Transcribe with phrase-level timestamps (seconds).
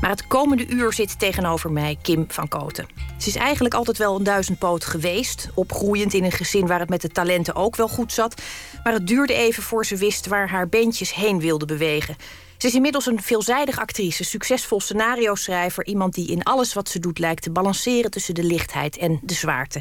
[0.00, 2.86] Maar het komende uur zit tegenover mij Kim van Koten.
[3.18, 5.48] Ze is eigenlijk altijd wel een duizendpoot geweest.
[5.54, 8.42] Opgroeiend in een gezin waar het met de talenten ook wel goed zat.
[8.84, 12.16] Maar het duurde even voor ze wist waar haar beentjes heen wilden bewegen.
[12.56, 15.86] Ze is inmiddels een veelzijdig actrice, succesvol scenario-schrijver...
[15.86, 19.34] iemand die in alles wat ze doet lijkt te balanceren tussen de lichtheid en de
[19.34, 19.80] zwaarte.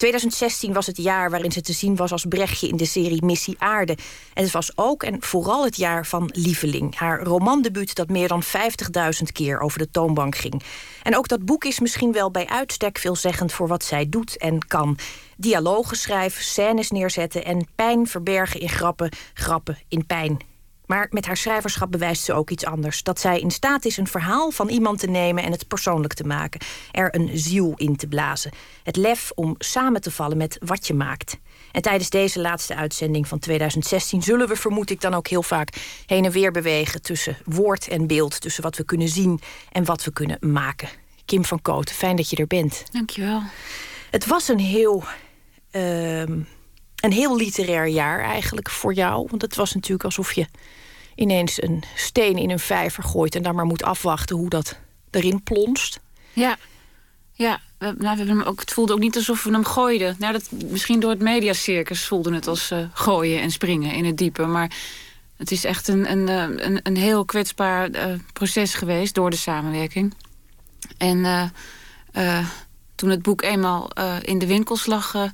[0.00, 3.56] 2016 was het jaar waarin ze te zien was als Brechtje in de serie Missie
[3.58, 3.96] Aarde.
[4.34, 6.96] En het was ook en vooral het jaar van Lieveling.
[6.96, 8.52] Haar romandebuut dat meer dan 50.000
[9.32, 10.62] keer over de toonbank ging.
[11.02, 14.66] En ook dat boek is misschien wel bij uitstek veelzeggend voor wat zij doet en
[14.66, 14.98] kan.
[15.36, 20.49] Dialogen schrijven, scènes neerzetten en pijn verbergen in grappen, grappen in pijn.
[20.90, 23.02] Maar met haar schrijverschap bewijst ze ook iets anders.
[23.02, 26.24] Dat zij in staat is een verhaal van iemand te nemen en het persoonlijk te
[26.24, 26.60] maken.
[26.92, 28.50] Er een ziel in te blazen.
[28.82, 31.38] Het lef om samen te vallen met wat je maakt.
[31.72, 36.02] En tijdens deze laatste uitzending van 2016 zullen we, vermoed ik, dan ook heel vaak
[36.06, 38.40] heen en weer bewegen tussen woord en beeld.
[38.40, 39.40] Tussen wat we kunnen zien
[39.72, 40.88] en wat we kunnen maken.
[41.24, 42.82] Kim van Kooten, fijn dat je er bent.
[42.92, 43.42] Dankjewel.
[44.10, 45.04] Het was een heel.
[45.72, 46.20] Uh,
[47.00, 49.26] een heel literair jaar eigenlijk voor jou.
[49.30, 50.46] Want het was natuurlijk alsof je
[51.20, 54.78] ineens een steen in een vijver gooit en dan maar moet afwachten hoe dat
[55.10, 56.00] erin plonst.
[56.32, 56.56] Ja,
[57.32, 57.60] ja.
[57.78, 60.16] We, nou, we hebben hem ook, het voelde ook niet alsof we hem gooiden.
[60.18, 64.16] Nou, dat, misschien door het mediacircus voelde het als uh, gooien en springen in het
[64.16, 64.46] diepe.
[64.46, 64.72] Maar
[65.36, 69.36] het is echt een, een, eh, een, een heel kwetsbaar uh, proces geweest door de
[69.36, 70.14] samenwerking.
[70.98, 71.52] En
[72.94, 73.90] toen het boek eenmaal
[74.22, 75.30] in de winkels lag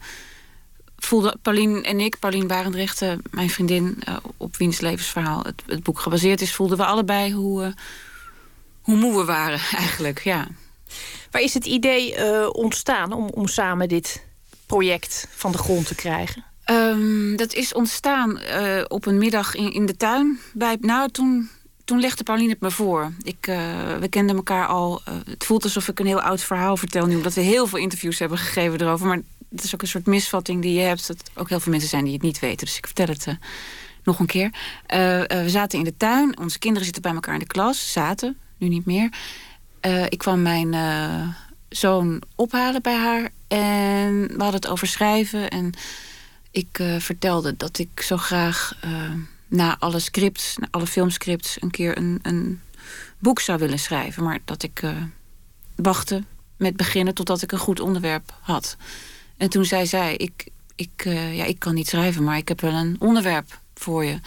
[1.06, 6.00] voelde Paulien en ik, Paulien Barendrecht, mijn vriendin, uh, op wiens levensverhaal het, het, boek
[6.00, 7.72] gebaseerd is, voelden we allebei hoe, uh,
[8.80, 10.20] hoe moe we waren eigenlijk.
[10.20, 10.46] Ja.
[11.30, 14.24] Waar is het idee uh, ontstaan om, om samen dit
[14.66, 16.44] project van de grond te krijgen?
[16.70, 18.40] Um, dat is ontstaan
[18.88, 20.38] op een middag in, in de tuin.
[20.52, 21.50] Bij, nou, toen,
[21.84, 23.12] toen legde Pauline het me voor.
[23.22, 23.44] Ik,
[24.00, 25.02] we kenden elkaar al.
[25.28, 28.18] het voelt alsof ik een heel oud verhaal vertel nu, omdat we heel veel interviews
[28.18, 29.06] hebben gegeven erover.
[29.06, 31.06] Maar het is ook een soort misvatting die je hebt.
[31.06, 32.66] Dat ook heel veel mensen zijn die het niet weten.
[32.66, 33.34] Dus ik vertel het uh,
[34.04, 34.50] nog een keer.
[34.94, 36.38] Uh, uh, we zaten in de tuin.
[36.38, 37.92] Onze kinderen zitten bij elkaar in de klas.
[37.92, 39.10] Zaten, nu niet meer.
[40.08, 40.74] ik kwam mijn
[41.68, 43.30] zoon ophalen bij haar.
[43.48, 45.50] En we hadden het over schrijven.
[45.50, 45.72] En
[46.50, 48.78] ik vertelde dat ik zo graag
[49.48, 51.56] na alle scripts, na alle filmscripts...
[51.60, 52.60] een keer een, een
[53.18, 54.24] boek zou willen schrijven.
[54.24, 54.82] Maar dat ik
[55.76, 56.22] wachtte
[56.56, 58.76] met beginnen totdat ik een goed onderwerp had.
[59.36, 62.60] En toen zei zij, ik, ik, uh, ja, ik kan niet schrijven, maar ik heb
[62.60, 64.20] wel een onderwerp voor je.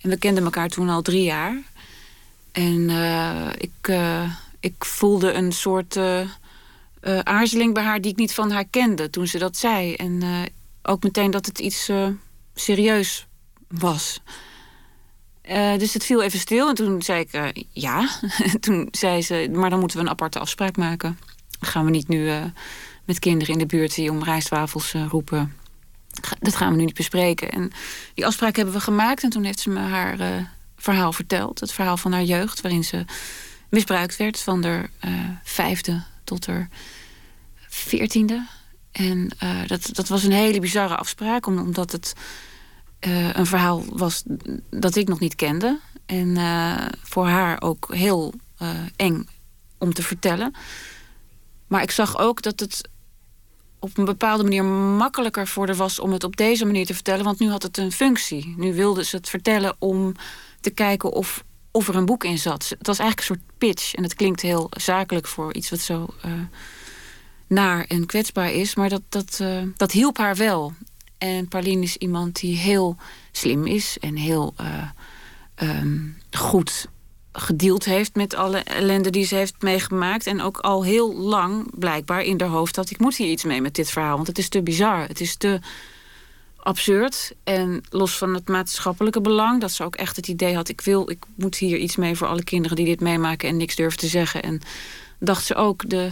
[0.00, 1.62] En we kenden elkaar toen al drie jaar.
[2.52, 5.98] En uh, ik, uh, ik voelde een soort
[7.22, 9.94] aarzeling bij haar die ik niet van haar kende toen ze dat zei.
[9.94, 10.22] En
[10.82, 11.90] ook meteen dat het iets
[12.54, 13.26] serieus
[13.68, 14.20] was.
[15.78, 18.08] dus het viel even stil en toen zei ik ja.
[18.60, 21.18] toen zei ze, maar dan moeten we een aparte afspraak maken.
[21.60, 22.30] Gaan we niet nu
[23.04, 25.54] met kinderen in de buurt die om rijstwafels uh, roepen.
[26.38, 27.50] Dat gaan we nu niet bespreken.
[27.50, 27.70] En
[28.14, 29.22] die afspraak hebben we gemaakt.
[29.22, 30.44] En toen heeft ze me haar uh,
[30.76, 31.60] verhaal verteld.
[31.60, 33.04] Het verhaal van haar jeugd, waarin ze
[33.68, 35.12] misbruikt werd van de uh,
[35.42, 36.68] vijfde tot haar
[37.68, 38.46] veertiende.
[38.92, 39.30] En
[39.66, 42.12] dat, dat was een hele bizarre afspraak, omdat het
[43.32, 44.22] een verhaal was
[44.70, 45.80] dat ik nog niet kende.
[46.06, 46.36] En
[47.02, 48.34] voor haar ook heel
[48.96, 49.28] eng
[49.78, 50.54] om te vertellen.
[51.66, 52.88] Maar ik zag ook dat het
[53.84, 57.24] op een bepaalde manier makkelijker voor haar was om het op deze manier te vertellen.
[57.24, 58.54] Want nu had het een functie.
[58.56, 60.14] Nu wilde ze het vertellen om
[60.60, 62.68] te kijken of, of er een boek in zat.
[62.78, 63.94] Het was eigenlijk een soort pitch.
[63.94, 66.32] En het klinkt heel zakelijk voor iets wat zo uh,
[67.46, 68.74] naar en kwetsbaar is.
[68.74, 70.72] Maar dat, dat, uh, dat hielp haar wel.
[71.18, 72.96] En Pauline is iemand die heel
[73.32, 74.88] slim is en heel uh,
[75.80, 76.88] um, goed
[77.36, 80.26] gedeeld heeft met alle ellende die ze heeft meegemaakt.
[80.26, 82.90] En ook al heel lang blijkbaar in haar hoofd had...
[82.90, 85.06] ik moet hier iets mee met dit verhaal, want het is te bizar.
[85.06, 85.60] Het is te
[86.56, 87.34] absurd.
[87.44, 89.60] En los van het maatschappelijke belang...
[89.60, 90.68] dat ze ook echt het idee had...
[90.68, 93.48] ik wil, ik moet hier iets mee voor alle kinderen die dit meemaken...
[93.48, 94.42] en niks durven te zeggen.
[94.42, 94.60] En
[95.18, 96.10] dacht ze ook, de,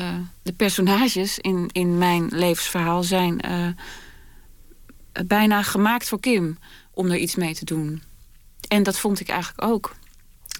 [0.00, 3.02] uh, de personages in, in mijn levensverhaal...
[3.02, 3.68] zijn uh,
[5.26, 6.58] bijna gemaakt voor Kim
[6.90, 8.02] om er iets mee te doen.
[8.68, 9.94] En dat vond ik eigenlijk ook.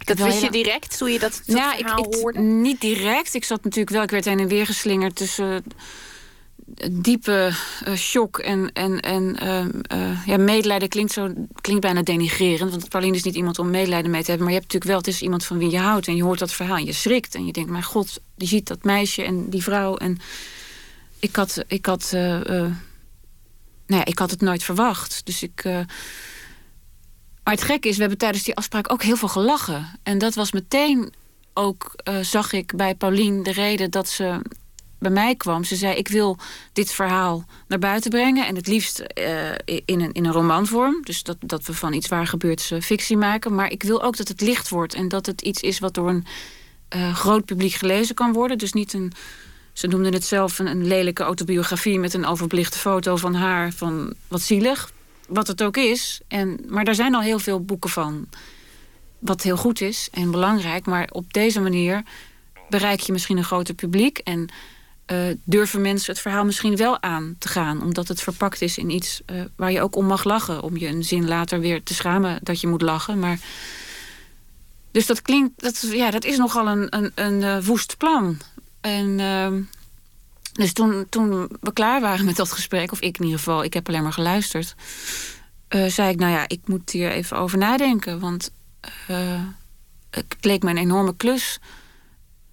[0.04, 2.38] Dat wist je direct toen je dat, dat ja, ik, hoorde?
[2.38, 3.34] Niet direct.
[3.34, 5.64] Ik zat natuurlijk wel, ik werd heen en weer geslingerd tussen
[6.90, 7.52] diepe
[7.88, 9.37] uh, shock en, en, en
[9.93, 12.70] uh, ja, medelijden klinkt, zo, klinkt bijna denigrerend.
[12.70, 14.46] Want Pauline is niet iemand om medelijden mee te hebben.
[14.46, 16.06] Maar je hebt natuurlijk wel, het is iemand van wie je houdt.
[16.06, 17.34] En je hoort dat verhaal en je schrikt.
[17.34, 19.96] En je denkt, mijn god, die ziet dat meisje en die vrouw.
[19.96, 20.19] En
[21.19, 22.75] ik had, ik had, nou
[23.87, 25.20] ja, ik had het nooit verwacht.
[25.25, 25.64] Dus ik
[27.44, 29.98] maar het gekke is, we hebben tijdens die afspraak ook heel veel gelachen.
[30.02, 31.12] En dat was meteen
[31.54, 34.40] ook uh, zag ik bij Paulien de reden dat ze
[34.98, 35.64] bij mij kwam.
[35.64, 36.38] Ze zei: Ik wil
[36.72, 38.46] dit verhaal naar buiten brengen.
[38.46, 39.50] En het liefst uh,
[39.84, 41.02] in, een, in een romanvorm.
[41.02, 43.54] Dus dat, dat we van iets waar gebeurt uh, fictie maken.
[43.54, 44.94] Maar ik wil ook dat het licht wordt.
[44.94, 46.26] En dat het iets is wat door een
[47.14, 48.58] groot publiek gelezen kan worden.
[48.58, 49.12] Dus niet een.
[49.72, 53.72] Ze noemden het zelf een, een lelijke autobiografie met een overbelichte foto van haar.
[53.72, 54.92] Van wat zielig.
[55.32, 56.20] Wat het ook is.
[56.29, 58.29] En, maar daar zijn al heel veel boeken van.
[59.19, 60.87] Wat heel goed is en belangrijk.
[60.87, 62.02] Maar op deze manier
[62.69, 64.19] bereik je misschien een groter publiek.
[64.19, 64.49] En
[65.06, 67.82] uh, durven mensen het verhaal misschien wel aan te gaan.
[67.82, 70.62] Omdat het verpakt is in iets uh, waar je ook om mag lachen.
[70.62, 73.19] Om je een zin later weer te schamen dat je moet lachen.
[73.19, 73.38] Maar...
[74.90, 78.38] Dus dat klinkt, dat, ja, dat is nogal een, een, een uh, woest plan.
[78.81, 79.62] En ehm,
[80.52, 83.75] dus toen, toen we klaar waren met dat gesprek, of ik in ieder geval, ik
[83.75, 84.75] heb alleen maar geluisterd,
[85.69, 88.20] zei ik, nou ja, ik moet hier even over nadenken.
[88.20, 88.52] Want
[90.10, 91.58] het leek me een enorme klus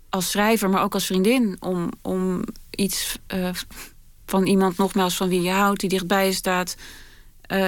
[0.10, 3.50] als schrijver, maar ook als vriendin, om, om iets uh,
[4.26, 6.76] van iemand, nogmaals, van wie je houdt, die dichtbij je staat,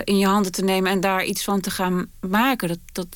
[0.03, 2.67] in je handen te nemen en daar iets van te gaan maken.
[2.67, 3.07] Dat, dat,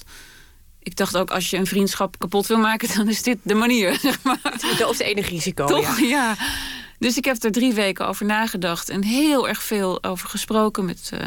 [0.79, 3.97] ik dacht ook, als je een vriendschap kapot wil maken, dan is dit de manier.
[4.01, 4.39] Zeg maar.
[4.77, 5.65] Dat is enig risico.
[5.65, 5.99] Toch?
[5.99, 6.07] Ja.
[6.07, 6.35] ja.
[7.05, 11.11] Dus ik heb er drie weken over nagedacht en heel erg veel over gesproken met,
[11.13, 11.19] uh,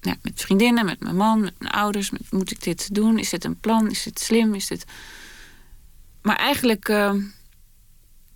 [0.00, 2.10] ja, met vriendinnen, met mijn man, met mijn ouders.
[2.10, 3.18] Met, moet ik dit doen?
[3.18, 3.90] Is dit een plan?
[3.90, 4.54] Is dit slim?
[4.54, 4.84] Is dit.
[6.22, 6.92] Maar eigenlijk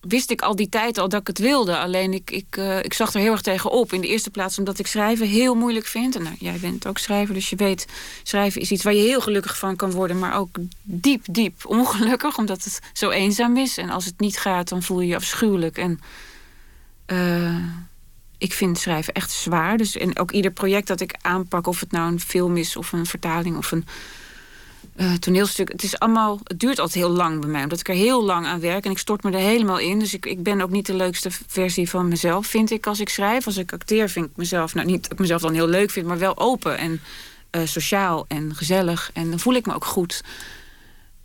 [0.01, 1.79] wist ik al die tijd al dat ik het wilde.
[1.79, 3.93] Alleen ik, ik, uh, ik zag er heel erg tegen op.
[3.93, 6.17] In de eerste plaats omdat ik schrijven heel moeilijk vind.
[6.17, 7.87] En nou, jij bent ook schrijver, dus je weet...
[8.23, 10.19] schrijven is iets waar je heel gelukkig van kan worden...
[10.19, 13.79] maar ook diep, diep ongelukkig, omdat het zo eenzaam is.
[13.79, 15.79] En als het niet gaat, dan voel je je afschuwelijk.
[15.79, 16.01] En
[17.13, 17.57] uh,
[18.39, 19.77] ik vind schrijven echt zwaar.
[19.77, 21.67] Dus, en ook ieder project dat ik aanpak...
[21.67, 23.87] of het nou een film is of een vertaling of een
[24.97, 25.73] uh, toneelstuk.
[25.73, 28.47] Het, is allemaal, het duurt altijd heel lang bij mij, omdat ik er heel lang
[28.47, 29.99] aan werk en ik stort me er helemaal in.
[29.99, 33.09] Dus ik, ik ben ook niet de leukste versie van mezelf, vind ik, als ik
[33.09, 33.47] schrijf.
[33.47, 36.07] Als ik acteer, vind ik mezelf, nou niet dat ik mezelf dan heel leuk vind,
[36.07, 37.01] maar wel open en
[37.51, 39.11] uh, sociaal en gezellig.
[39.13, 40.23] En dan voel ik me ook goed.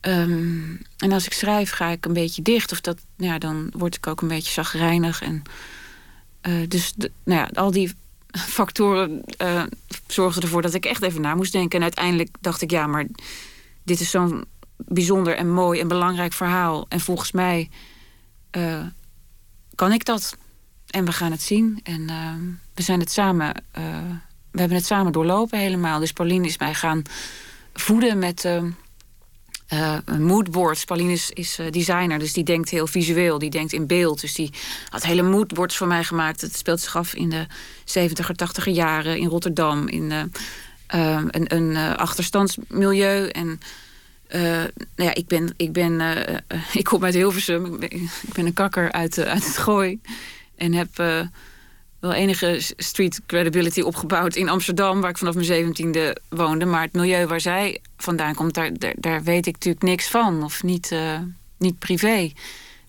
[0.01, 2.71] Um, en als ik schrijf, ga ik een beetje dicht.
[2.71, 5.21] Of dat, nou ja, dan word ik ook een beetje zagrijnig.
[5.21, 5.43] En,
[6.47, 7.93] uh, dus nou ja, al die
[8.31, 9.63] factoren uh,
[10.07, 11.77] zorgden ervoor dat ik echt even na moest denken.
[11.77, 13.05] En uiteindelijk dacht ik, ja, maar
[13.83, 14.45] dit is zo'n
[14.77, 16.85] bijzonder en mooi en belangrijk verhaal.
[16.89, 17.69] En volgens mij
[18.57, 18.85] uh,
[19.75, 20.37] kan ik dat.
[20.87, 21.79] En we gaan het zien.
[21.83, 22.05] En
[22.73, 23.63] we zijn het samen.
[24.51, 25.99] We hebben het samen doorlopen helemaal.
[25.99, 27.01] Dus Pauline is mij gaan
[27.73, 28.49] voeden met
[29.73, 30.85] uh, moodboards.
[30.85, 33.39] Pauline is, uh, designer, dus die denkt heel visueel.
[33.39, 34.21] Die denkt in beeld.
[34.21, 34.53] Dus die
[34.89, 36.41] had hele moodboards voor mij gemaakt.
[36.41, 37.45] Het speelt zich af in de
[37.85, 39.87] 70er, 80er jaren in Rotterdam.
[39.87, 43.27] In uh, een, een achterstandsmilieu.
[43.27, 43.59] En
[44.29, 45.53] nou ja, ik ben...
[45.57, 46.01] Ik, ben,
[46.73, 47.65] ik kom uit Hilversum.
[47.65, 49.99] Ik ben, ik ben een kakker uit, uit het gooi.
[50.55, 50.89] En heb
[52.07, 56.65] wel enige street credibility opgebouwd in Amsterdam, waar ik vanaf mijn zeventiende woonde.
[56.65, 60.43] Maar het milieu waar zij vandaan komt, daar, daar, weet ik natuurlijk niks van.
[60.43, 61.19] Of niet, uh,
[61.57, 62.31] niet privé.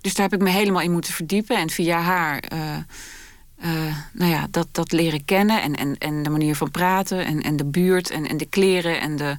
[0.00, 1.56] Dus daar heb ik me helemaal in moeten verdiepen.
[1.56, 2.76] En via haar, uh,
[3.65, 5.62] uh, nou ja, dat, dat leren kennen.
[5.62, 7.25] En, en, en de manier van praten.
[7.25, 8.11] En, en de buurt.
[8.11, 9.00] En, en de kleren.
[9.00, 9.37] En de,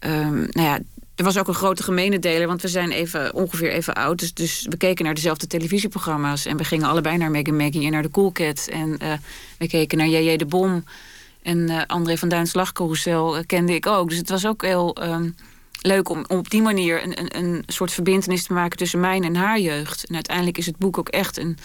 [0.00, 0.78] um, nou ja,
[1.22, 4.18] er was ook een grote gemene deler, want we zijn even, ongeveer even oud.
[4.18, 6.46] Dus, dus we keken naar dezelfde televisieprogramma's.
[6.46, 8.68] En we gingen allebei naar Maggie Maggie en naar de Cool Cat.
[8.70, 9.12] En uh,
[9.58, 10.36] we keken naar J.J.
[10.36, 10.84] de Bom.
[11.42, 14.08] En uh, André van Duins Lachcarousel uh, kende ik ook.
[14.08, 15.34] Dus het was ook heel um,
[15.80, 19.24] leuk om, om, op die manier een, een, een soort verbindenis te maken tussen mijn
[19.24, 20.06] en haar jeugd.
[20.06, 21.58] En uiteindelijk is het boek ook echt een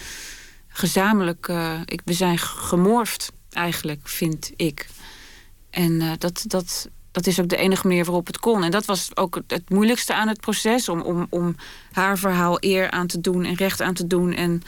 [0.68, 1.52] gezamenlijk.
[1.84, 4.86] ik, we zijn gemorfd, eigenlijk, vind ik.
[5.70, 8.64] En dat, dat, dat is ook de enige manier waarop het kon.
[8.64, 10.88] En dat was ook het moeilijkste aan het proces.
[10.88, 11.56] Om, om, om
[11.92, 14.32] haar verhaal eer aan te doen en recht aan te doen.
[14.32, 14.62] En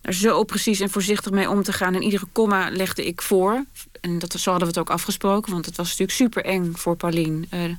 [0.00, 1.94] er zo precies en voorzichtig mee om te gaan.
[1.94, 3.64] En iedere komma legde ik voor.
[4.00, 5.52] En dat, zo hadden we het ook afgesproken.
[5.52, 7.46] Want het was natuurlijk super eng voor Pauline.
[7.54, 7.74] Uh,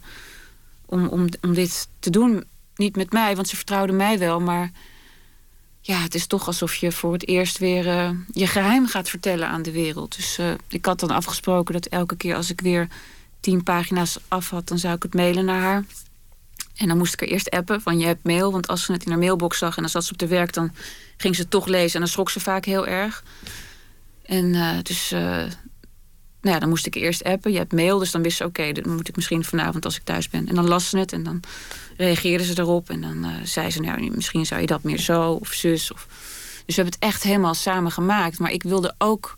[0.85, 2.43] om, om, om dit te doen.
[2.75, 4.39] Niet met mij, want ze vertrouwde mij wel.
[4.39, 4.71] Maar
[5.81, 9.47] ja, het is toch alsof je voor het eerst weer uh, je geheim gaat vertellen
[9.47, 10.15] aan de wereld.
[10.15, 12.88] Dus uh, ik had dan afgesproken dat elke keer als ik weer
[13.39, 15.84] tien pagina's af had, dan zou ik het mailen naar haar.
[16.75, 18.51] En dan moest ik er eerst appen van je hebt mail.
[18.51, 20.53] Want als ze het in haar mailbox zag en dan zat ze op de werk...
[20.53, 20.72] dan
[21.17, 23.24] ging ze het toch lezen en dan schrok ze vaak heel erg.
[24.25, 25.12] En uh, dus...
[25.12, 25.46] Uh,
[26.41, 27.51] nou ja, dan moest ik eerst appen.
[27.51, 28.46] Je hebt mail, dus dan wist ze...
[28.46, 30.48] oké, dan moet ik misschien vanavond als ik thuis ben.
[30.48, 31.39] En dan las ze het en dan
[31.98, 32.89] reageerde ze erop.
[32.89, 35.91] En dan uh, zei ze, nou, misschien zou je dat meer zo of zus.
[35.91, 36.08] Of...
[36.65, 38.39] Dus we hebben het echt helemaal samen gemaakt.
[38.39, 39.38] Maar ik wilde ook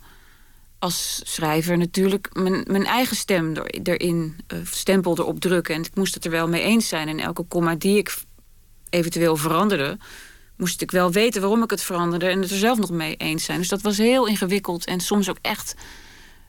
[0.81, 5.75] als schrijver natuurlijk mijn, mijn eigen stem erin, uh, stempel erop drukken.
[5.75, 7.07] En ik moest het er wel mee eens zijn.
[7.07, 8.17] En elke komma die ik
[8.89, 9.97] eventueel veranderde,
[10.57, 13.43] moest ik wel weten waarom ik het veranderde en het er zelf nog mee eens
[13.43, 13.57] zijn.
[13.57, 15.75] Dus dat was heel ingewikkeld en soms ook echt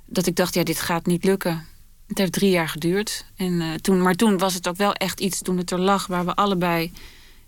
[0.06, 1.66] dat ik dacht, ja, dit gaat niet lukken.
[2.06, 3.24] Het heeft drie jaar geduurd.
[3.36, 6.06] En, uh, toen, maar toen was het ook wel echt iets, toen het er lag,
[6.06, 6.92] waar we allebei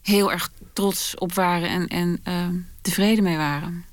[0.02, 3.84] heel erg trots op waren en, en uh, tevreden mee waren.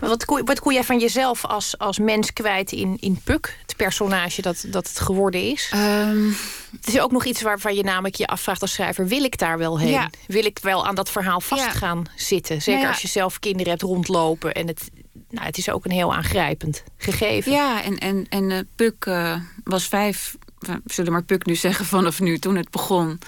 [0.00, 3.76] Maar wat, wat kon jij van jezelf als, als mens kwijt in, in Puk, het
[3.76, 5.72] personage dat, dat het geworden is?
[5.74, 6.36] Um,
[6.76, 9.58] het is ook nog iets waarvan je namelijk je afvraagt als schrijver: wil ik daar
[9.58, 9.90] wel heen?
[9.90, 10.10] Ja.
[10.26, 11.70] Wil ik wel aan dat verhaal vast ja.
[11.70, 12.62] gaan zitten?
[12.62, 14.90] Zeker als je zelf kinderen hebt rondlopen en het,
[15.28, 17.52] nou, het is ook een heel aangrijpend gegeven.
[17.52, 21.84] Ja, en, en, en uh, Puk uh, was vijf, we zullen maar Puk nu zeggen
[21.84, 23.18] vanaf nu, toen het begon.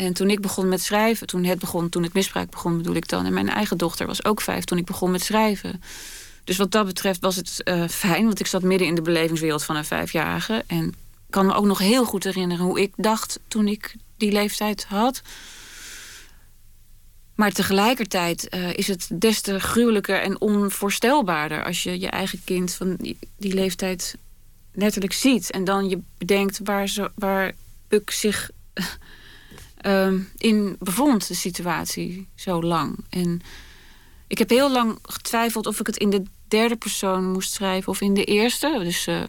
[0.00, 3.08] En toen ik begon met schrijven, toen het begon, toen het misbruik begon, bedoel ik
[3.08, 3.26] dan.
[3.26, 5.82] En mijn eigen dochter was ook vijf toen ik begon met schrijven.
[6.44, 9.64] Dus wat dat betreft was het uh, fijn, want ik zat midden in de belevingswereld
[9.64, 10.64] van een vijfjarige.
[10.66, 10.94] En
[11.30, 15.22] kan me ook nog heel goed herinneren hoe ik dacht toen ik die leeftijd had.
[17.34, 22.74] Maar tegelijkertijd uh, is het des te gruwelijker en onvoorstelbaarder als je je eigen kind
[22.74, 22.96] van
[23.36, 24.16] die, leeftijd
[24.72, 25.50] letterlijk ziet.
[25.50, 27.52] En dan je bedenkt waar, zo, waar
[27.88, 28.50] Puk zich
[29.86, 32.96] uh, in bevond, de situatie, zo lang.
[33.08, 33.40] En
[34.26, 38.00] ik heb heel lang getwijfeld of ik het in de derde persoon moest schrijven of
[38.00, 38.80] in de eerste.
[38.82, 39.22] Dus uh,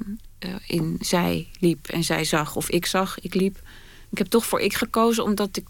[0.67, 3.59] in zij liep en zij zag, of ik zag, ik liep.
[4.09, 5.67] Ik heb toch voor ik gekozen, omdat ik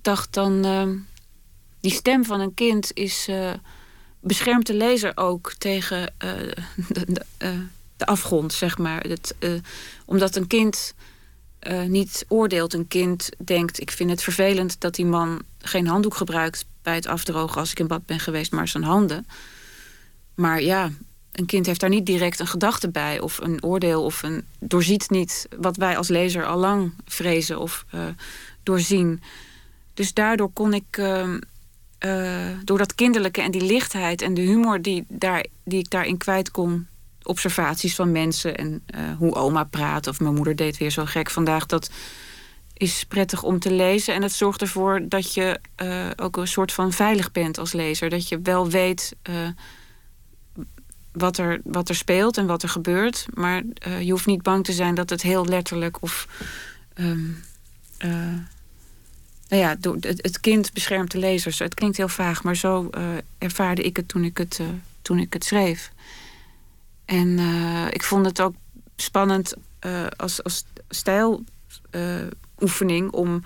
[0.00, 0.64] dacht dan...
[0.64, 0.96] Ehm,
[1.80, 3.50] die stem van een kind is, uh,
[4.20, 6.14] beschermt de lezer ook tegen
[6.88, 7.24] de,
[7.96, 9.06] de, afgrond, zeg maar.
[10.04, 10.94] Omdat een kind
[11.86, 12.74] niet oordeelt.
[12.74, 17.06] Een kind denkt, ik vind het vervelend dat die man geen handdoek gebruikt bij het
[17.06, 19.26] afdrogen als ik in bad ben geweest, maar zijn handen.
[20.34, 20.90] Maar ja,
[21.32, 25.10] een kind heeft daar niet direct een gedachte bij of een oordeel of een doorziet
[25.10, 27.84] niet wat wij als lezer al lang vrezen of
[28.62, 29.22] doorzien.
[29.94, 30.98] Dus daardoor kon ik
[32.06, 36.16] uh, door dat kinderlijke en die lichtheid en de humor die, daar, die ik daarin
[36.16, 36.86] kwijt kon.
[37.22, 41.30] Observaties van mensen en uh, hoe oma praat of mijn moeder deed weer zo gek
[41.30, 41.66] vandaag.
[41.66, 41.90] Dat
[42.74, 44.14] is prettig om te lezen.
[44.14, 48.10] En het zorgt ervoor dat je uh, ook een soort van veilig bent als lezer.
[48.10, 49.16] Dat je wel weet
[51.12, 53.26] wat, er, wat er speelt en wat er gebeurt.
[53.34, 53.62] Maar
[54.00, 56.28] je hoeft niet bang te zijn dat het heel letterlijk of.
[56.94, 57.44] Um,
[59.48, 61.58] nou ja, het, kind beschermt de lezers.
[61.58, 62.90] Het klinkt heel vaag, maar zo
[63.38, 64.60] ervaarde ik het toen ik het,
[65.02, 65.92] toen ik het schreef.
[67.12, 68.54] En uh, ik vond het ook
[68.96, 69.54] spannend
[70.16, 73.42] als, als stijloefening om.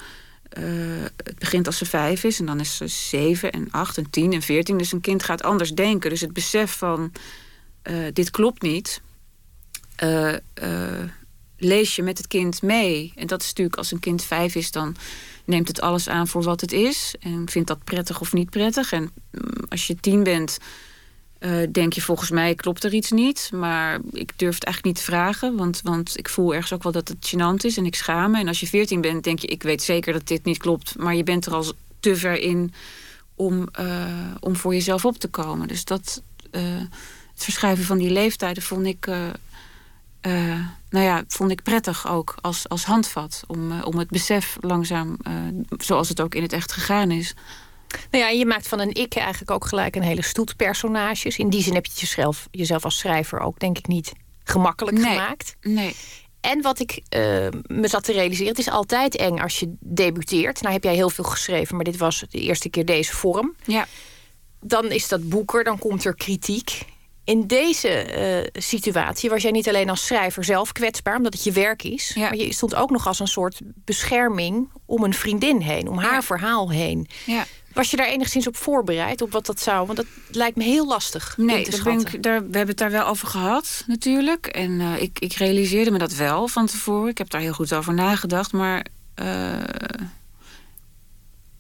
[1.17, 4.33] het begint als ze vijf is en dan is ze zeven en acht en tien
[4.33, 4.79] en veertien.
[4.79, 6.11] Dus een kind gaat anders denken.
[6.11, 7.13] Dus het besef van
[8.13, 9.03] dit klopt niet
[11.59, 13.13] lees je met het kind mee.
[13.15, 14.97] En dat is natuurlijk als een kind vijf is, dan
[15.45, 17.15] neemt het alles aan voor wat het is.
[17.21, 18.93] En vindt dat prettig of niet prettig.
[18.93, 20.59] En mm, als je tien bent,
[21.41, 23.51] uh, denk je volgens mij klopt er iets niet.
[23.53, 25.57] Maar ik durf het eigenlijk niet te vragen.
[25.57, 28.39] Want, want ik voel ergens ook wel dat het gênant is en ik schaam me.
[28.39, 30.99] En als je veertien bent, denk je, ik weet zeker dat dit niet klopt.
[30.99, 31.65] Maar je bent er al
[32.01, 32.73] te ver in
[33.35, 34.07] om, uh,
[34.41, 35.69] om voor jezelf op te komen.
[35.69, 36.63] Dus dat, uh,
[37.33, 39.09] het verschuiven van die leeftijden vond ik
[40.91, 43.43] nou ja, vond ik prettig ook als, als handvat.
[43.47, 45.17] Om, om het besef langzaam,
[45.79, 47.35] zoals het ook in het echt gegaan is.
[48.11, 51.39] Nou ja, je maakt van een ik eigenlijk ook gelijk een hele stoet personages.
[51.39, 54.13] In die zin heb je jezelf, jezelf als schrijver ook, denk ik, niet
[54.45, 55.57] gemakkelijk nee, gemaakt.
[55.61, 55.97] Nee.
[56.41, 57.03] En wat ik
[57.67, 60.61] me zat te realiseren, het is altijd eng als je debuteert.
[60.61, 63.55] Nou heb jij heel veel geschreven, maar dit was de eerste keer deze vorm.
[63.65, 63.87] Ja.
[64.61, 66.85] Dan is dat boeker, dan komt er kritiek
[67.27, 68.07] in deze
[68.55, 72.13] uh, situatie was jij niet alleen als schrijver zelf kwetsbaar, omdat het je werk is,
[72.15, 72.21] ja.
[72.21, 76.13] maar je stond ook nog als een soort bescherming om een vriendin heen, om haar
[76.13, 76.23] ja.
[76.23, 77.09] verhaal heen.
[77.25, 77.45] Ja.
[77.77, 79.87] Was je daar enigszins op voorbereid, op wat dat zou?
[79.87, 81.37] Want dat lijkt me heel lastig.
[81.37, 84.47] Nee, te daar ik, daar, we hebben het daar wel over gehad, natuurlijk.
[84.47, 87.09] En uh, ik, ik realiseerde me dat wel van tevoren.
[87.09, 88.53] Ik heb daar heel goed over nagedacht.
[88.53, 88.87] Maar.
[89.21, 89.27] Uh,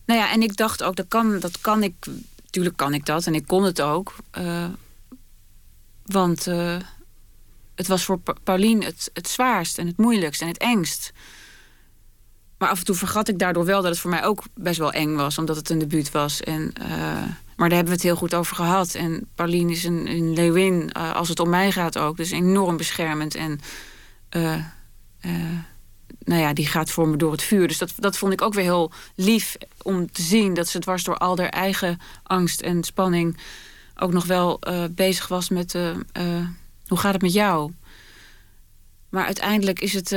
[0.06, 1.94] nou ja, en ik dacht ook, dat kan, dat kan ik.
[2.50, 4.14] Tuurlijk kan ik dat en ik kon het ook.
[4.38, 4.64] Uh,
[6.04, 6.44] want
[7.75, 11.12] het was voor Paulien het, het zwaarst en het moeilijkst en het engst.
[12.58, 14.92] Maar af en toe vergat ik daardoor wel dat het voor mij ook best wel
[14.92, 16.40] eng was, omdat het een debuut was.
[16.40, 16.88] En, uh,
[17.56, 18.94] maar daar hebben we het heel goed over gehad.
[18.94, 22.16] En Pauline is een, een leeuwin, uh, als het om mij gaat ook.
[22.16, 23.34] Dus enorm beschermend.
[23.34, 23.60] En
[26.25, 27.68] nou ja, die gaat voor me door het vuur.
[27.68, 31.04] Dus dat, dat vond ik ook weer heel lief om te zien dat ze dwars
[31.04, 33.36] door al haar eigen angst en spanning
[33.96, 34.60] ook nog wel
[34.90, 35.72] bezig was met
[36.86, 37.72] hoe gaat het met jou?
[39.08, 40.16] Maar uiteindelijk is het,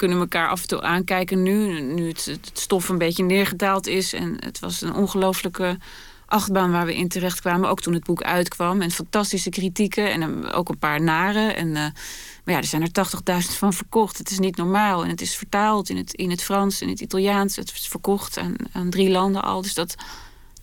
[0.00, 1.80] kunnen elkaar af en toe aankijken nu.
[1.80, 4.12] Nu het, het stof een beetje neergedaald is.
[4.12, 5.78] En het was een ongelofelijke
[6.26, 7.68] achtbaan waar we in terecht kwamen.
[7.68, 8.80] Ook toen het boek uitkwam.
[8.80, 10.10] En fantastische kritieken.
[10.12, 11.52] En ook een paar nare.
[11.52, 13.06] En, uh, maar ja, er zijn er
[13.42, 14.18] 80.000 van verkocht.
[14.18, 15.02] Het is niet normaal.
[15.02, 17.56] En het is vertaald in het, in het Frans, in het Italiaans.
[17.56, 18.38] Het is verkocht
[18.72, 19.62] aan, drie landen al.
[19.62, 19.94] Dus dat,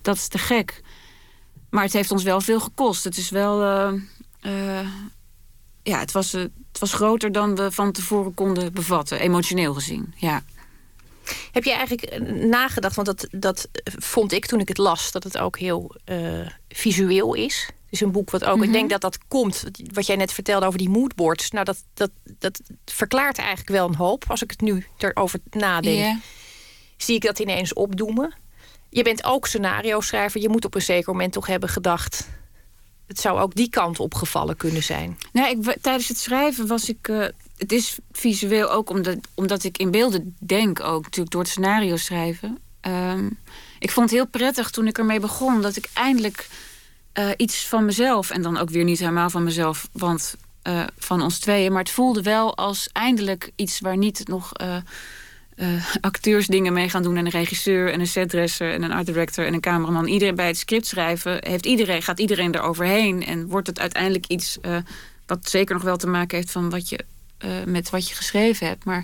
[0.01, 0.82] dat is te gek.
[1.70, 3.03] Maar het heeft ons wel veel gekost.
[3.03, 3.63] Het is wel.
[4.41, 4.79] Uh,
[5.88, 10.13] ja, het was, het was groter dan we van tevoren konden bevatten, emotioneel gezien.
[10.15, 10.44] Ja.
[11.51, 15.38] Heb je eigenlijk nagedacht, want dat, dat vond ik toen ik het las, dat het
[15.38, 17.65] ook heel uh, visueel is.
[17.65, 18.72] Het is een boek wat ook, ik mhm.
[18.72, 19.63] denk dat dat komt,
[19.94, 21.51] wat jij net vertelde over die moodboards.
[21.51, 24.24] Nou, dat, dat, dat verklaart eigenlijk wel een hoop.
[24.27, 26.22] Als ik het nu erover nadenk,
[26.98, 28.34] zie ik dat ineens opdoemen.
[28.89, 30.41] Je bent ook scenario schrijver.
[30.41, 32.27] Je moet op een zeker moment toch hebben gedacht
[33.08, 35.18] het zou ook die kant opgevallen kunnen zijn.
[35.32, 37.08] Nee, ik, tijdens het schrijven was ik.
[37.08, 37.26] Uh,
[37.58, 41.96] het is visueel ook omdat, omdat ik in beelden denk, ook natuurlijk door het scenario
[41.96, 42.58] schrijven.
[42.82, 43.40] Um,
[43.80, 46.48] ik vond het heel prettig toen ik ermee begon dat ik eindelijk
[47.20, 51.22] uh, iets van mezelf, en dan ook weer niet helemaal van mezelf, want uh, van
[51.22, 54.52] ons tweeën, maar het voelde wel als eindelijk iets waar niet nog
[55.58, 57.18] uh, acteurs dingen mee gaan doen.
[57.18, 60.06] En een regisseur en een setdresser en een art director en een cameraman.
[60.08, 63.26] Iedereen bij het script schrijven heeft iedereen, gaat iedereen eroverheen.
[63.26, 64.78] En wordt het uiteindelijk iets uh,
[65.26, 67.06] wat zeker nog wel te maken heeft van wat je,
[67.46, 68.86] uh, met wat je geschreven hebt.
[68.86, 69.04] Maar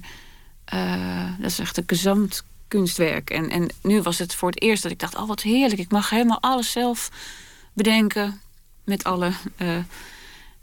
[1.39, 3.29] dat is echt een gezamd kunstwerk.
[3.29, 5.91] En, en nu was het voor het eerst dat ik dacht: oh wat heerlijk, ik
[5.91, 7.09] mag helemaal alles zelf
[7.73, 8.41] bedenken.
[8.85, 9.31] Met alle.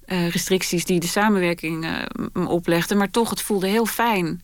[0.05, 2.95] restricties die de samenwerking me oplegde.
[2.95, 4.43] Maar toch, het voelde heel fijn.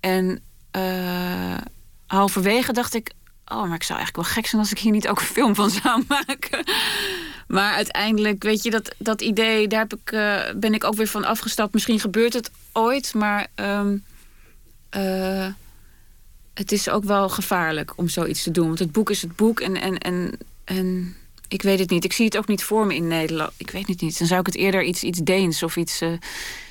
[0.00, 0.42] En
[0.76, 1.56] uh,
[2.06, 3.12] halverwege dacht ik...
[3.46, 5.54] oh, maar ik zou eigenlijk wel gek zijn als ik hier niet ook een film
[5.54, 6.64] van zou maken.
[7.48, 11.06] Maar uiteindelijk, weet je, dat, dat idee, daar heb ik, uh, ben ik ook weer
[11.06, 11.72] van afgestapt.
[11.72, 14.04] Misschien gebeurt het ooit, maar um,
[14.96, 15.46] uh,
[16.54, 18.66] het is ook wel gevaarlijk om zoiets te doen.
[18.66, 21.16] Want het boek is het boek en, en, en, en
[21.48, 22.04] ik weet het niet.
[22.04, 23.52] Ik zie het ook niet voor me in Nederland.
[23.56, 24.18] Ik weet het niet.
[24.18, 26.02] Dan zou ik het eerder iets, iets Deens of iets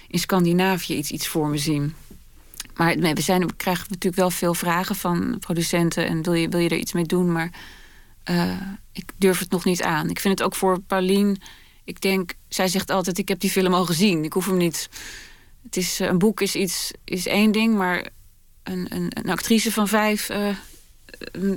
[0.08, 1.94] in Scandinavië iets, iets voor me zien.
[2.78, 6.08] Maar we, zijn, we krijgen natuurlijk wel veel vragen van producenten.
[6.08, 7.32] En wil je, wil je er iets mee doen?
[7.32, 7.52] Maar
[8.30, 8.62] uh,
[8.92, 10.10] ik durf het nog niet aan.
[10.10, 11.42] Ik vind het ook voor Paulien.
[11.84, 14.24] Ik denk, zij zegt altijd: Ik heb die film al gezien.
[14.24, 14.90] Ik hoef hem niet.
[15.64, 18.10] Het is, eh, een boek is, iets, is één ding, maar
[18.64, 20.56] een, een, een actrice van vijf uh,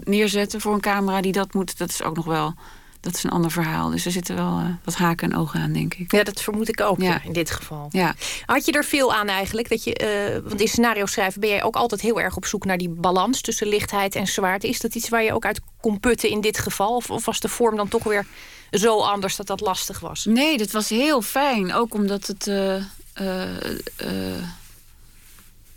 [0.05, 2.55] neerzetten voor een camera die dat moet, dat is ook nog wel
[3.01, 3.91] dat is een ander verhaal.
[3.91, 6.13] Dus er zitten wel uh, wat haken en ogen aan, denk ik.
[6.13, 7.23] Ja, dat vermoed ik ook ja.
[7.25, 7.89] in dit geval.
[7.91, 8.15] Ja.
[8.47, 9.69] Had je er veel aan eigenlijk?
[9.69, 12.65] Dat je, uh, want in scenario schrijven ben jij ook altijd heel erg op zoek
[12.65, 14.69] naar die balans tussen lichtheid en zwaarte.
[14.69, 16.97] Is dat iets waar je ook uit kon putten in dit geval?
[16.97, 18.27] Of, of was de vorm dan toch weer
[18.71, 20.25] zo anders dat dat lastig was?
[20.25, 21.73] Nee, dat was heel fijn.
[21.75, 22.47] Ook omdat het.
[22.47, 22.85] Uh,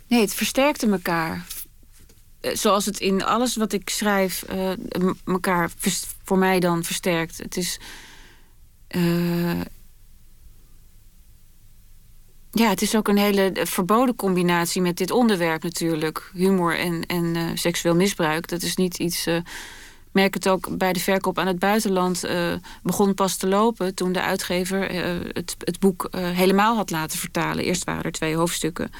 [0.07, 1.45] nee, het versterkte elkaar.
[2.51, 4.45] Zoals het in alles wat ik schrijf
[5.25, 5.71] elkaar
[6.23, 7.37] voor mij dan versterkt.
[7.37, 7.79] Het is.
[8.95, 9.61] Uh,
[12.51, 16.31] ja, het is ook een hele verboden combinatie met dit onderwerp natuurlijk.
[16.33, 18.47] Humor en, en uh, seksueel misbruik.
[18.47, 19.27] Dat is niet iets.
[19.27, 19.37] Uh,
[20.11, 22.25] merk het ook bij de verkoop aan het buitenland.
[22.25, 22.53] Uh,
[22.83, 24.91] begon pas te lopen toen de uitgever
[25.33, 27.63] het, het boek helemaal had laten vertalen.
[27.63, 28.91] Eerst waren er twee hoofdstukken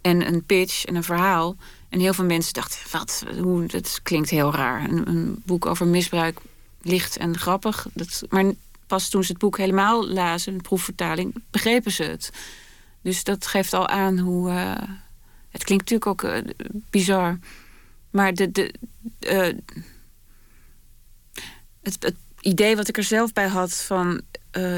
[0.00, 1.56] en een pitch en een verhaal.
[1.92, 4.90] En heel veel mensen dachten: wat, hoe, dat klinkt heel raar.
[4.90, 6.40] Een, een boek over misbruik
[6.80, 7.86] licht en grappig.
[7.94, 8.52] Dat, maar
[8.86, 12.30] pas toen ze het boek helemaal lazen, een proefvertaling, begrepen ze het.
[13.02, 14.50] Dus dat geeft al aan hoe.
[14.50, 14.74] Uh,
[15.50, 16.52] het klinkt natuurlijk ook uh,
[16.90, 17.38] bizar.
[18.10, 18.74] Maar de, de,
[21.82, 24.20] het, het, idee wat ik er zelf bij had van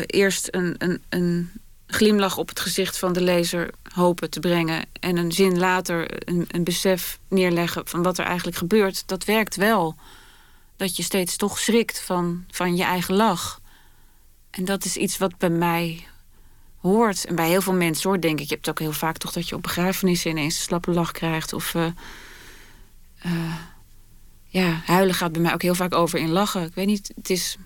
[0.06, 1.50] eerst een, een, een
[1.94, 6.44] glimlach op het gezicht van de lezer hopen te brengen en een zin later een,
[6.48, 9.96] een besef neerleggen van wat er eigenlijk gebeurt, dat werkt wel
[10.76, 13.60] dat je steeds toch schrikt van, van je eigen lach.
[14.50, 16.06] En dat is iets wat bij mij
[16.78, 17.24] hoort.
[17.24, 18.48] En bij heel veel mensen hoort, denk ik.
[18.48, 21.52] Je hebt ook heel vaak toch dat je op begrafenissen ineens een slappe lach krijgt.
[21.52, 21.86] Of uh,
[23.26, 23.54] uh,
[24.46, 26.62] ja, huilen gaat bij mij ook heel vaak over in lachen.
[26.62, 27.56] Ik weet niet, het is.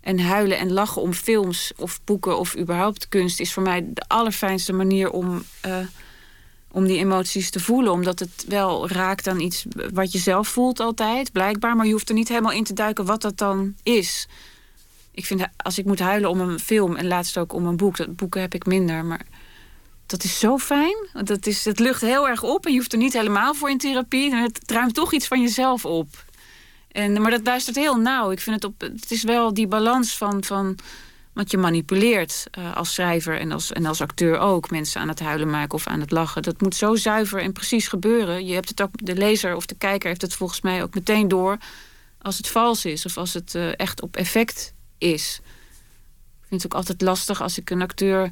[0.00, 4.04] En huilen en lachen om films of boeken of überhaupt kunst is voor mij de
[4.06, 5.42] allerfijnste manier om.
[5.66, 5.78] Uh,
[6.72, 7.92] om die emoties te voelen.
[7.92, 11.76] Omdat het wel raakt aan iets wat je zelf voelt altijd, blijkbaar.
[11.76, 14.28] Maar je hoeft er niet helemaal in te duiken wat dat dan is.
[15.12, 17.96] Ik vind, als ik moet huilen om een film en laatst ook om een boek...
[17.96, 19.26] dat boeken heb ik minder, maar
[20.06, 20.96] dat is zo fijn.
[21.24, 23.78] Dat is, het lucht heel erg op en je hoeft er niet helemaal voor in
[23.78, 24.34] therapie.
[24.34, 26.24] Het ruimt toch iets van jezelf op.
[26.92, 28.30] En, maar dat luistert heel nauw.
[28.30, 28.80] Ik vind het op.
[28.80, 30.78] Het is wel die balans van, van
[31.32, 35.20] Want je manipuleert uh, als schrijver en als, en als acteur ook mensen aan het
[35.20, 36.42] huilen maken of aan het lachen.
[36.42, 38.46] Dat moet zo zuiver en precies gebeuren.
[38.46, 41.28] Je hebt het ook, de lezer of de kijker heeft het volgens mij ook meteen
[41.28, 41.58] door
[42.22, 45.40] als het vals is of als het uh, echt op effect is.
[46.40, 48.30] Ik vind het ook altijd lastig als ik een acteur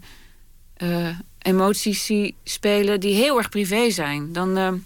[0.79, 4.33] uh, emoties zie spelen die heel erg privé zijn.
[4.33, 4.83] Dan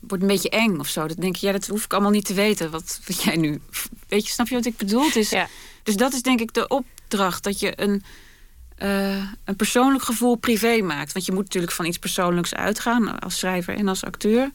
[0.00, 1.06] wordt een beetje eng of zo.
[1.06, 2.70] Dan denk je, ja, dat hoef ik allemaal niet te weten.
[2.70, 3.60] Wat, wat jij nu.
[4.08, 5.10] Weet je, snap je wat ik bedoel?
[5.14, 5.48] Is, ja.
[5.82, 7.42] Dus dat is denk ik de opdracht.
[7.44, 8.02] Dat je een,
[8.78, 11.12] uh, een persoonlijk gevoel privé maakt.
[11.12, 14.50] Want je moet natuurlijk van iets persoonlijks uitgaan als schrijver en als acteur.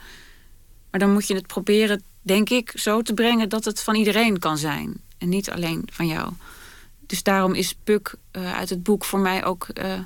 [0.92, 4.40] Maar dan moet je het proberen, denk ik, zo te brengen dat het van iedereen
[4.40, 5.02] kan zijn.
[5.18, 6.34] En niet alleen van jou.
[7.06, 9.68] Dus daarom is Puk uh, uit het boek voor mij ook.
[9.74, 10.00] Uh,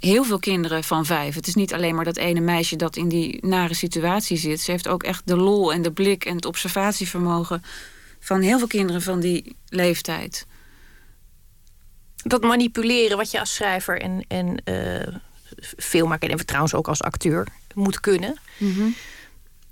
[0.00, 1.34] heel veel kinderen van vijf.
[1.34, 4.60] Het is niet alleen maar dat ene meisje dat in die nare situatie zit.
[4.60, 7.62] Ze heeft ook echt de lol en de blik en het observatievermogen
[8.20, 10.46] van heel veel kinderen van die leeftijd.
[12.16, 15.16] Dat manipuleren wat je als schrijver en, en uh,
[15.76, 18.38] filmmaker en trouwens ook als acteur moet kunnen.
[18.58, 18.88] Mhm.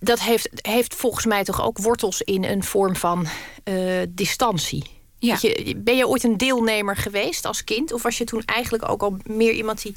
[0.00, 3.26] Dat heeft, heeft volgens mij toch ook wortels in een vorm van
[3.64, 4.97] uh, distantie.
[5.18, 5.36] Ja.
[5.40, 7.92] Je, ben je ooit een deelnemer geweest als kind?
[7.92, 9.92] Of was je toen eigenlijk ook al meer iemand die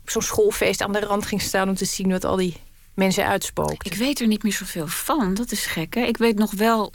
[0.00, 2.56] op zo'n schoolfeest aan de rand ging staan om te zien wat al die
[2.94, 3.90] mensen uitspookten?
[3.90, 5.34] Ik weet er niet meer zoveel van.
[5.34, 6.00] Dat is gek, hè?
[6.00, 6.92] Ik weet nog wel.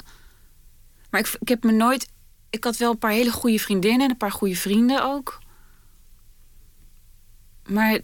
[1.09, 2.09] Maar ik, ik heb me nooit.
[2.49, 5.39] Ik had wel een paar hele goede vriendinnen en een paar goede vrienden ook.
[7.67, 7.99] Maar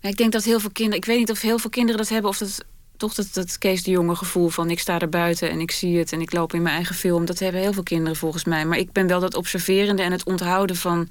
[0.00, 0.98] ik denk dat heel veel kinderen.
[1.00, 2.64] Ik weet niet of heel veel kinderen dat hebben of dat
[2.96, 5.98] toch dat, dat Kees de Jonge gevoel van ik sta er buiten en ik zie
[5.98, 7.24] het en ik loop in mijn eigen film.
[7.24, 8.64] Dat hebben heel veel kinderen volgens mij.
[8.66, 11.08] Maar ik ben wel dat observerende en het onthouden van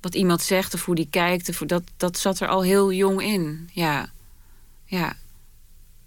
[0.00, 1.48] wat iemand zegt of hoe die kijkt.
[1.48, 3.68] Of dat, dat zat er al heel jong in.
[3.72, 4.10] Ja.
[4.84, 5.16] Ja.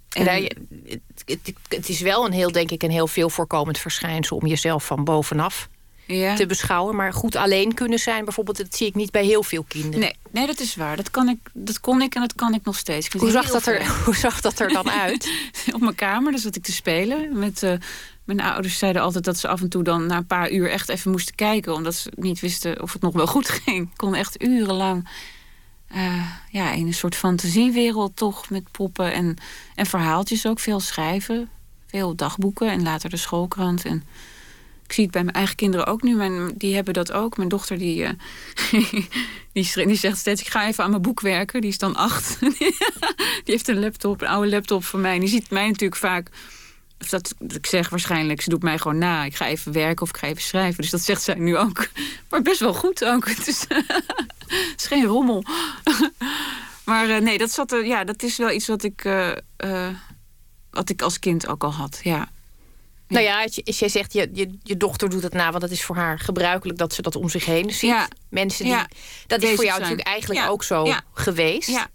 [0.10, 4.38] En het, het, het, is wel een heel, denk ik, een heel veel voorkomend verschijnsel
[4.38, 5.70] om jezelf van bovenaf
[6.06, 6.36] ja.
[6.36, 6.96] te beschouwen.
[6.96, 10.00] Maar goed alleen kunnen zijn, bijvoorbeeld, dat zie ik niet bij heel veel kinderen.
[10.00, 10.96] Nee, nee dat is waar.
[10.96, 13.08] Dat, kan ik, dat kon ik en dat kan ik nog steeds.
[13.12, 15.32] hoe, zag dat er, hoe zag dat er dan uit?
[15.74, 17.40] Op mijn kamer, dus zat ik te spelen.
[17.40, 17.74] Met, uh,
[18.24, 20.90] mijn ouders zeiden altijd dat ze af en toe dan na een paar uur echt
[20.90, 21.74] even moesten kijken.
[21.74, 23.90] Omdat ze niet wisten of het nog wel goed ging.
[23.90, 25.08] Ik kon echt urenlang
[25.96, 29.38] uh, ja, in een soort fantasiewereld toch met poppen en,
[29.76, 30.60] en verhaaltjes ook.
[30.60, 31.50] Veel schrijven,
[31.88, 33.86] veel dagboeken en later de schoolkrant.
[33.86, 34.04] En
[34.92, 36.16] ik zie het bij mijn eigen kinderen ook nu.
[36.16, 37.38] Mijn, die hebben dat ook.
[37.38, 38.10] Mijn dochter die, uh,
[39.54, 40.42] die, die, zegt steeds...
[40.42, 41.62] ik ga even aan mijn boek werken.
[41.62, 42.40] Die is dan acht.
[42.40, 42.74] die
[43.44, 45.14] heeft een laptop, een oude laptop van mij.
[45.14, 46.30] En die ziet mij natuurlijk vaak...
[47.00, 49.24] Of dat, ik zeg waarschijnlijk, ze doet mij gewoon na.
[49.24, 50.82] Ik ga even werken of ik ga even schrijven.
[50.82, 51.88] Dus dat zegt zij nu ook.
[52.30, 53.28] Maar best wel goed ook.
[53.28, 53.66] Het is,
[54.90, 55.44] geen rommel.
[56.86, 59.88] maar uh, nee, dat, zat er, ja, dat is wel iets wat ik, uh,
[60.72, 62.00] wat ik als kind ook al had.
[62.04, 62.30] Ja.
[63.12, 65.84] Nou ja, als jij zegt, je, je, je dochter doet het na, want dat is
[65.84, 67.90] voor haar gebruikelijk dat ze dat om zich heen ziet.
[67.90, 68.08] Ja.
[68.30, 68.76] Mensen die.
[69.28, 71.70] Dat is voor jou natuurlijk eigenlijk ook zo geweest.
[71.70, 71.90] Ja.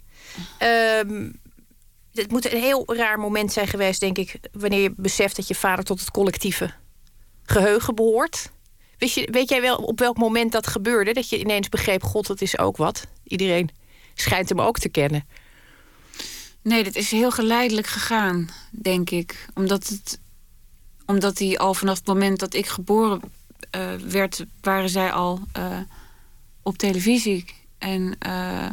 [1.01, 1.41] Um,
[2.13, 5.55] het moet een heel raar moment zijn geweest, denk ik, wanneer je beseft dat je
[5.55, 6.71] vader tot het collectieve
[7.43, 8.51] geheugen behoort.
[8.99, 11.13] Weet, je, weet jij wel op welk moment dat gebeurde?
[11.13, 13.07] Dat je ineens begreep, god, dat is ook wat.
[13.25, 13.71] Iedereen
[14.15, 15.29] schijnt hem ook te kennen.
[16.63, 19.47] Nee, dat is heel geleidelijk gegaan, denk ik.
[19.55, 20.21] Omdat het
[21.07, 23.21] omdat hij al vanaf het moment dat ik geboren
[23.77, 25.79] uh, werd, waren zij al uh,
[26.63, 27.45] op televisie.
[27.79, 28.71] En, uh,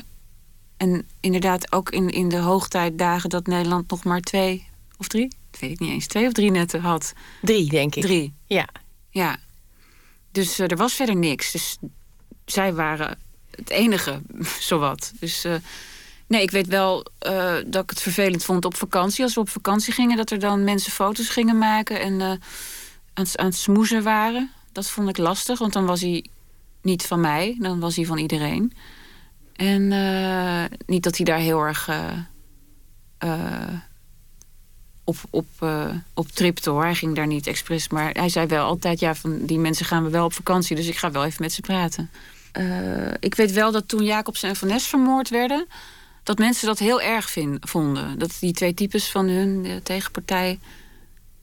[0.78, 4.68] en inderdaad ook in, in de hoogtijdagen dat Nederland nog maar twee
[4.98, 7.14] of drie, dat weet ik niet eens, twee of drie netten had.
[7.42, 8.04] Drie, denk ik.
[8.04, 8.34] Drie.
[8.46, 8.68] Ja.
[9.10, 9.38] Ja.
[10.32, 11.52] Dus er was verder niks.
[11.52, 11.78] Dus
[12.46, 13.18] zij waren
[13.52, 14.22] het enige,
[14.60, 15.14] zowat.
[15.20, 15.46] Dus
[16.34, 19.24] Nee, ik weet wel uh, dat ik het vervelend vond op vakantie.
[19.24, 22.30] Als we op vakantie gingen, dat er dan mensen foto's gingen maken en uh,
[23.14, 24.52] aan, aan het smoezen waren.
[24.72, 26.26] Dat vond ik lastig, want dan was hij
[26.82, 28.74] niet van mij, dan was hij van iedereen.
[29.56, 31.90] En uh, niet dat hij daar heel erg
[35.04, 35.48] op, op,
[36.14, 36.84] op tripte hoor.
[36.84, 40.04] Hij ging daar niet expres, maar hij zei wel altijd: ja, van die mensen gaan
[40.04, 42.10] we wel op vakantie, dus ik ga wel even met ze praten.
[43.20, 45.68] ik weet wel dat toen Jacobsen en Van Nes vermoord werden
[46.24, 48.20] dat mensen dat heel erg vind, vonden.
[48.20, 50.60] Dat die twee types van hun tegenpartij.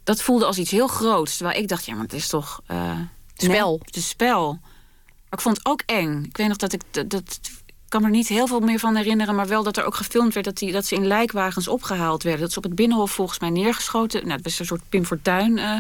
[0.05, 1.37] Dat voelde als iets heel groots.
[1.37, 2.61] Terwijl ik dacht, ja, maar het is toch.
[2.71, 2.99] Uh,
[3.35, 3.81] spel.
[3.85, 4.59] het is spel.
[5.03, 6.25] Maar ik vond het ook eng.
[6.25, 6.83] Ik weet nog dat ik.
[6.91, 9.35] Dat, dat ik kan me er niet heel veel meer van herinneren.
[9.35, 12.43] Maar wel dat er ook gefilmd werd dat, die, dat ze in lijkwagens opgehaald werden.
[12.43, 14.21] Dat ze op het binnenhof volgens mij neergeschoten.
[14.21, 15.77] Nou, het was een soort Pim Fortuyn uh,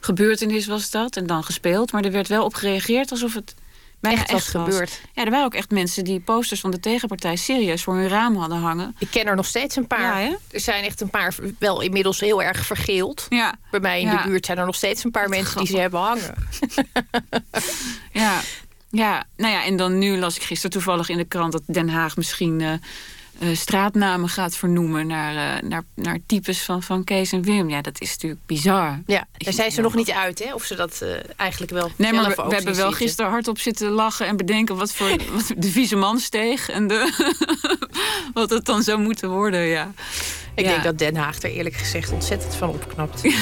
[0.00, 1.16] gebeurtenis was dat.
[1.16, 1.92] En dan gespeeld.
[1.92, 3.54] Maar er werd wel op gereageerd alsof het
[4.00, 5.00] echt, gebeurd.
[5.12, 8.36] Ja, er waren ook echt mensen die posters van de tegenpartij serieus voor hun raam
[8.36, 8.96] hadden hangen.
[8.98, 10.22] Ik ken er nog steeds een paar.
[10.22, 13.26] Ja, er zijn echt een paar wel inmiddels heel erg vergeeld.
[13.28, 13.54] Ja.
[13.70, 16.00] Bij mij in de buurt zijn er nog steeds een paar mensen die ze hebben
[16.00, 16.34] hangen.
[18.12, 18.12] ja.
[18.20, 18.40] Ja.
[18.90, 21.88] ja, nou ja, en dan nu las ik gisteren toevallig in de krant dat Den
[21.88, 22.60] Haag misschien.
[22.60, 22.72] Uh,
[23.40, 27.70] uh, straatnamen gaat vernoemen naar, uh, naar, naar types van, van Kees en Wim.
[27.70, 29.00] Ja, dat is natuurlijk bizar.
[29.06, 30.54] Ja, daar zijn ze nog niet uit, hè?
[30.54, 31.90] Of ze dat uh, eigenlijk wel.
[31.96, 35.52] Nee, maar we, we hebben wel gisteren hardop zitten lachen en bedenken wat voor wat
[35.56, 37.12] de vieze man steeg en de,
[38.34, 39.60] wat het dan zou moeten worden.
[39.60, 39.92] Ja.
[40.54, 40.70] Ik ja.
[40.70, 43.24] denk dat Den Haag er eerlijk gezegd ontzettend van opknapt.
[43.24, 43.32] um,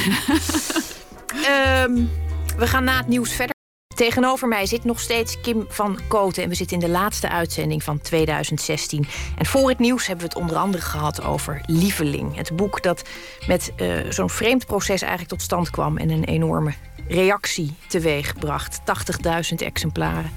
[2.58, 3.56] we gaan na het nieuws verder.
[3.98, 7.82] Tegenover mij zit nog steeds Kim van Koten en we zitten in de laatste uitzending
[7.82, 9.06] van 2016.
[9.37, 12.37] En voor het nieuws hebben we het onder andere gehad over Lieveling.
[12.37, 13.02] Het boek dat
[13.46, 16.74] met uh, zo'n vreemd proces eigenlijk tot stand kwam en een enorme
[17.08, 18.80] reactie teweegbracht.
[18.80, 20.30] 80.000 exemplaren.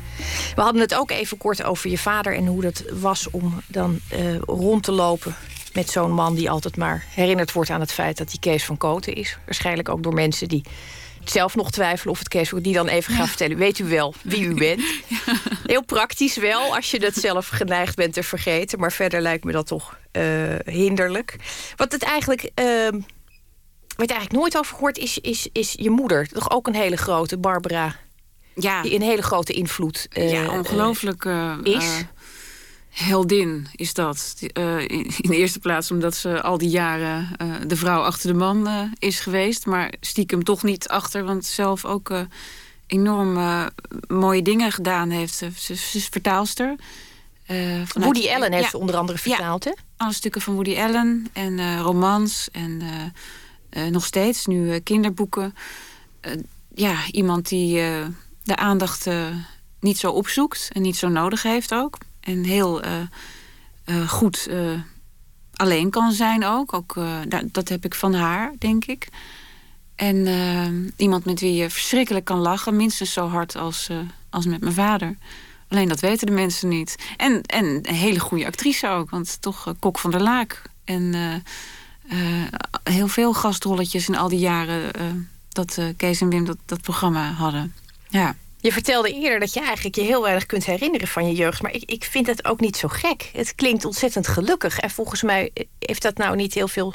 [0.55, 3.99] We hadden het ook even kort over je vader en hoe dat was om dan
[4.13, 5.35] uh, rond te lopen
[5.73, 8.77] met zo'n man die altijd maar herinnerd wordt aan het feit dat hij Kees van
[8.77, 9.37] Koten is.
[9.45, 10.63] Waarschijnlijk ook door mensen die
[11.29, 13.57] zelf nog twijfelen of het Kees die dan even gaat vertellen.
[13.57, 14.81] Weet u wel wie u bent?
[15.25, 15.33] Ja.
[15.63, 18.79] Heel praktisch wel, als je dat zelf geneigd bent te vergeten.
[18.79, 21.35] Maar verder lijkt me dat toch uh, hinderlijk.
[21.75, 22.41] Wat het eigenlijk...
[22.41, 22.89] Uh,
[24.05, 26.27] je eigenlijk nooit over gehoord is, is, is je moeder.
[26.27, 27.95] Toch ook een hele grote, Barbara.
[28.55, 28.81] Ja.
[28.81, 32.03] Die een hele grote invloed uh, Ja, ongelooflijk uh, is.
[32.91, 34.35] Heldin is dat.
[34.53, 38.37] Uh, in, de eerste plaats omdat ze al die jaren uh, de vrouw achter de
[38.37, 39.65] man uh, is geweest.
[39.65, 42.11] Maar stiekem toch niet achter, want zelf ook
[42.87, 43.39] enorm
[44.07, 45.33] mooie dingen gedaan heeft.
[45.33, 46.75] Ze, ze is vertaalster.
[47.93, 49.81] Woody Allen heeft ja, ze onder andere vertaald, ja, hè?
[49.97, 52.81] Alle stukken van Woody Allen en romans en
[53.91, 55.55] nog steeds nu kinderboeken.
[56.75, 57.73] ja, iemand die
[58.43, 59.07] de aandacht
[59.79, 62.91] niet zo opzoekt en niet zo nodig heeft ook en heel uh,
[63.85, 64.79] uh, goed uh,
[65.55, 66.73] alleen kan zijn ook.
[66.73, 69.07] ook dat, dat heb ik van haar, denk ik.
[69.95, 73.89] En iemand met wie je verschrikkelijk kan lachen, minstens zo hard als,
[74.29, 75.17] als met mijn vader.
[75.67, 76.95] Alleen dat weten de mensen niet.
[77.17, 80.61] En, en een hele goede actrice ook, want toch Kok van der Laak.
[80.83, 81.13] En
[82.83, 84.91] heel veel gastrolletjes in al die jaren
[85.49, 87.73] dat Kees en Wim dat, dat programma hadden.
[88.09, 88.35] Ja.
[88.61, 91.61] Je vertelde eerder dat je eigenlijk je heel weinig kunt herinneren van je jeugd.
[91.61, 93.29] Maar ik, ik vind het ook niet zo gek.
[93.33, 94.79] Het klinkt ontzettend gelukkig.
[94.79, 96.93] En volgens mij heeft dat nou niet heel veel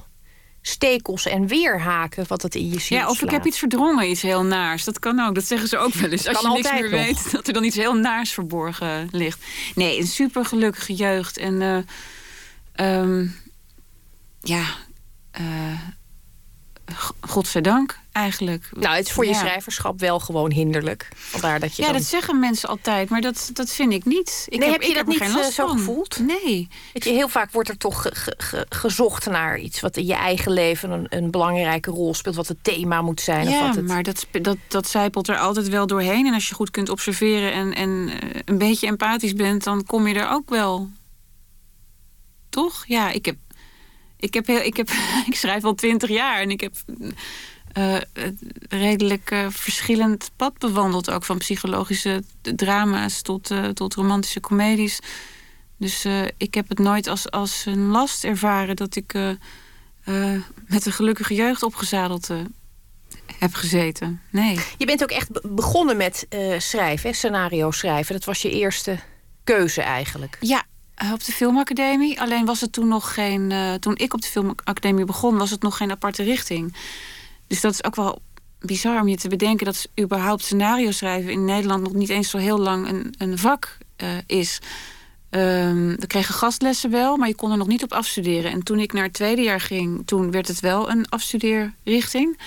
[0.62, 2.88] stekels en weerhaken wat het in je ziet.
[2.88, 3.30] Ja, of slaat.
[3.30, 4.84] ik heb iets verdrongen, iets heel naars.
[4.84, 6.26] Dat kan ook, dat zeggen ze ook wel eens.
[6.28, 6.90] Als je niks meer nog.
[6.90, 9.44] weet, dat er dan iets heel naars verborgen ligt.
[9.74, 11.36] Nee, een super gelukkige jeugd.
[11.36, 11.60] En
[12.76, 13.36] uh, um,
[14.40, 14.64] ja,
[15.40, 15.80] uh,
[17.20, 18.68] godzijdank eigenlijk.
[18.72, 21.08] Nou, het is voor je schrijverschap wel gewoon hinderlijk.
[21.14, 21.96] Vandaar dat je ja, dan...
[21.96, 24.46] dat zeggen mensen altijd, maar dat, dat vind ik niet.
[24.48, 25.78] Ik nee, heb, heb je dat heb niet geen last zo van.
[25.78, 26.18] gevoeld?
[26.18, 26.68] Nee.
[26.92, 30.06] Weet je, heel vaak wordt er toch ge, ge, ge, gezocht naar iets wat in
[30.06, 33.48] je eigen leven een, een, belangrijke rol speelt, wat het thema moet zijn.
[33.48, 33.86] Ja, of wat het...
[33.86, 36.26] maar dat, dat, dat zijpelt er altijd wel doorheen.
[36.26, 40.06] En als je goed kunt observeren en, en uh, een beetje empathisch bent, dan kom
[40.06, 40.90] je er ook wel.
[42.50, 42.84] Toch?
[42.86, 43.36] Ja, ik heb.
[44.16, 44.90] Ik, heb heel, ik, heb,
[45.30, 46.74] ik schrijf al twintig jaar en ik heb
[47.78, 47.96] uh,
[48.68, 51.10] redelijk uh, verschillend pad bewandeld.
[51.10, 54.98] Ook van psychologische drama's tot, uh, tot romantische comedies.
[55.78, 59.14] Dus ik heb het nooit als, als een last ervaren dat ik
[60.66, 62.30] met een gelukkige jeugd opgezadeld
[63.38, 64.20] heb gezeten.
[64.30, 64.58] Nee.
[64.78, 66.26] Je bent ook echt begonnen met
[66.58, 68.14] schrijven, scenario schrijven.
[68.14, 68.98] Dat was je eerste
[69.44, 70.36] keuze eigenlijk.
[70.40, 70.64] Ja,
[71.12, 72.20] op de filmacademie.
[72.20, 73.52] Alleen was het toen nog geen.
[73.80, 76.76] toen ik op de filmacademie begon, was het nog geen aparte richting.
[77.46, 78.22] Dus dat is ook wel
[78.60, 82.38] bizar om je te bedenken dat überhaupt scenario schrijven in Nederland nog niet eens zo
[82.38, 84.60] heel lang een, een vak uh, is.
[85.30, 88.50] Um, we kregen gastlessen wel, maar je kon er nog niet op afstuderen.
[88.50, 92.38] En toen ik naar het tweede jaar ging, toen werd het wel een afstudeerrichting.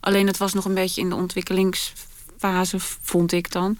[0.00, 3.78] Alleen het was nog een beetje in de ontwikkelingsfase, vond ik dan.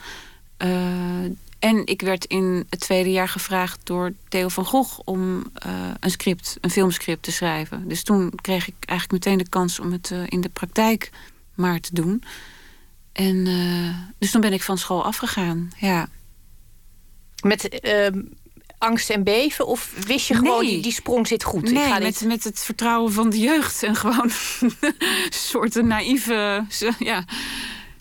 [1.59, 6.11] En ik werd in het tweede jaar gevraagd door Theo van Gogh om uh, een
[6.11, 7.89] script, een filmscript te schrijven.
[7.89, 11.11] Dus toen kreeg ik eigenlijk meteen de kans om het uh, in de praktijk
[11.55, 12.23] maar te doen.
[13.13, 15.71] En uh, dus toen ben ik van school afgegaan.
[15.77, 16.09] Ja.
[17.43, 17.81] Met
[18.79, 19.67] angst en beven?
[19.67, 20.71] Of wist je gewoon, nee.
[20.71, 21.63] die, die sprong zit goed?
[21.63, 23.83] Nee, ik ga met, met het vertrouwen van de jeugd.
[23.83, 24.93] En gewoon een
[25.31, 26.65] soort naïeve...
[26.99, 27.25] Ja,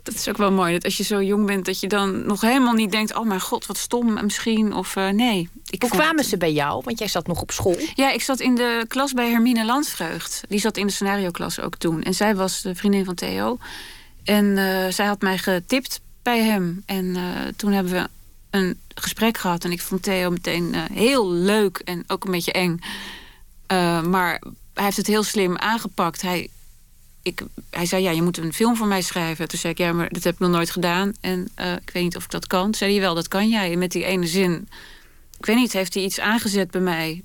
[0.07, 0.73] dat is ook wel mooi.
[0.73, 3.41] Dat als je zo jong bent, dat je dan nog helemaal niet denkt: oh mijn
[3.41, 4.73] god, wat stom misschien.
[4.73, 5.49] Of uh, nee.
[5.69, 6.25] Ik Hoe kwamen het...
[6.25, 6.81] ze bij jou?
[6.85, 7.75] Want jij zat nog op school.
[7.95, 10.43] Ja, ik zat in de klas bij Hermine Landsvreugd.
[10.49, 12.03] Die zat in de scenario-klas ook toen.
[12.03, 13.57] En zij was de vriendin van Theo.
[14.23, 16.83] En uh, zij had mij getipt bij hem.
[16.85, 17.21] En uh,
[17.55, 18.07] toen hebben we
[18.49, 19.63] een gesprek gehad.
[19.63, 22.79] En ik vond Theo meteen heel leuk en ook een beetje eng.
[24.09, 24.41] maar
[24.73, 26.21] hij heeft het heel slim aangepakt.
[26.21, 26.49] Hij
[27.69, 29.47] hij zei, ja, je moet een film voor mij schrijven.
[29.47, 31.13] Toen zei ik, ja, maar dat heb ik nog nooit gedaan.
[31.21, 32.63] En uh, ik weet niet of ik dat kan.
[32.63, 33.75] Toen zei hij, wel, dat kan jij.
[33.75, 34.69] met die ene zin,
[35.39, 37.23] ik weet niet, heeft hij iets aangezet bij mij.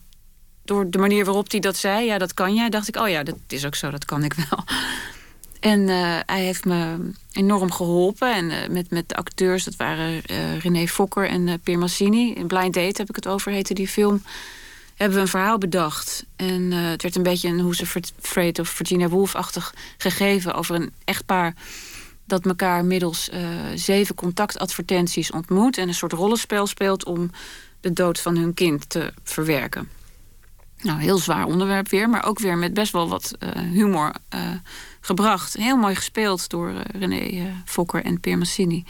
[0.65, 2.69] Door de manier waarop hij dat zei, ja, dat kan jij.
[2.69, 4.65] Dacht ik, oh ja, dat is ook zo, dat kan ik wel.
[5.61, 6.97] En uh, hij heeft me
[7.33, 8.35] enorm geholpen.
[8.35, 10.21] En uh, met, met de acteurs, dat waren
[10.59, 12.33] René Fokker en Pier Massini.
[12.33, 14.23] In Blind Date heb ik het over, heette die film.
[14.95, 16.27] Hebben we een verhaal bedacht.
[16.37, 17.87] En het werd een beetje een Hoe ze
[18.21, 20.55] Freight of Virginia Woolf-achtig gegeven...
[20.55, 21.55] over een echtpaar
[22.25, 23.31] dat elkaar middels
[23.75, 25.79] zeven contactadvertenties ontmoet...
[25.79, 27.31] en een soort rollenspel speelt om
[27.81, 29.89] de dood van hun kind te verwerken.
[30.83, 33.33] Nou, heel zwaar onderwerp weer, maar ook weer met best wel wat
[33.73, 34.13] humor
[35.01, 35.57] gebracht.
[35.57, 38.85] Heel mooi gespeeld door René Fokker en Pier Massini.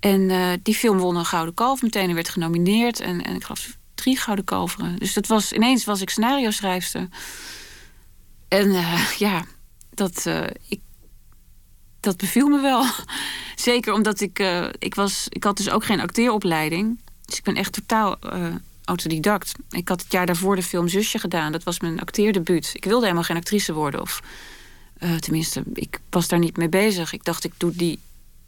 [0.00, 0.30] En
[0.62, 3.00] die film won een Gouden Kalf meteen en werd genomineerd.
[3.00, 4.96] En, en ik geloof drie Gouden Kalveren.
[4.98, 7.08] Dus dat was, ineens was ik scenario schrijfster.
[8.48, 8.70] En
[9.18, 9.44] ja,
[9.90, 10.26] dat,
[10.68, 10.80] ik,
[12.00, 12.84] dat beviel me wel.
[13.54, 14.38] Zeker omdat ik,
[14.78, 17.00] ik was, ik had dus ook geen acteeropleiding.
[17.24, 18.18] Dus ik ben echt totaal
[18.84, 19.52] autodidact.
[19.70, 21.52] Ik had het jaar daarvoor de film Zusje gedaan.
[21.52, 22.70] Dat was mijn acteerdebuut.
[22.72, 24.22] Ik wilde helemaal geen actrice worden of
[25.20, 27.12] tenminste, ik was daar niet mee bezig.
[27.12, 27.98] Ik dacht, ik doe die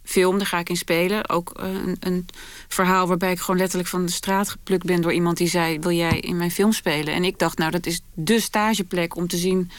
[0.05, 1.29] film, daar ga ik in spelen.
[1.29, 2.27] Ook uh, een, een,
[2.69, 5.91] verhaal waarbij ik gewoon letterlijk van de straat geplukt ben door iemand die zei: Wil
[5.91, 7.15] jij in mijn film spelen?
[7.15, 9.71] En ik dacht, nou, dat is de stageplek om te zien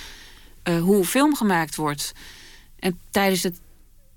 [0.64, 2.14] uh, hoe film gemaakt wordt.
[2.80, 3.60] En tijdens het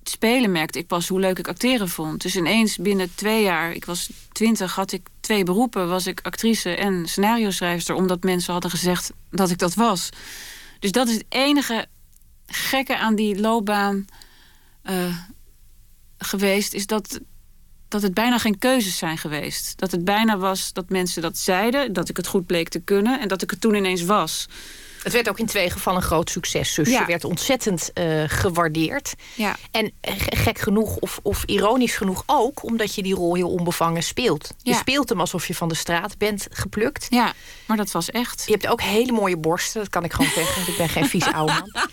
[0.02, 2.22] spelen merkte ik pas hoe leuk ik acteren vond.
[2.22, 5.88] Dus ineens binnen twee jaar, ik was twintig, had ik twee beroepen.
[5.88, 10.08] Was ik actrice en scenario schrijfster, omdat mensen hadden gezegd dat ik dat was.
[10.78, 11.86] Dus dat is het enige
[12.46, 14.06] gekke aan die loopbaan
[14.90, 15.16] uh,
[16.18, 17.20] geweest is dat,
[17.88, 19.78] dat het bijna geen keuzes zijn geweest.
[19.78, 23.20] Dat het bijna was dat mensen dat zeiden, dat ik het goed bleek te kunnen
[23.20, 24.48] en dat ik het toen ineens was.
[25.02, 26.74] Het werd ook in twee gevallen een groot succes.
[26.74, 27.00] Dus ja.
[27.00, 29.14] je werd ontzettend uh, gewaardeerd.
[29.34, 29.56] Ja.
[29.70, 29.92] En
[30.28, 32.62] gek genoeg, of, of ironisch genoeg ook...
[32.62, 34.50] omdat je die rol heel onbevangen speelt.
[34.62, 37.06] Je speelt hem alsof je van de straat bent geplukt.
[37.08, 37.32] Ja,
[37.66, 38.42] maar dat was echt.
[38.46, 40.72] Je hebt ook hele mooie borsten, dat kan ik gewoon zeggen.
[40.72, 41.88] ik ben geen vies oude man.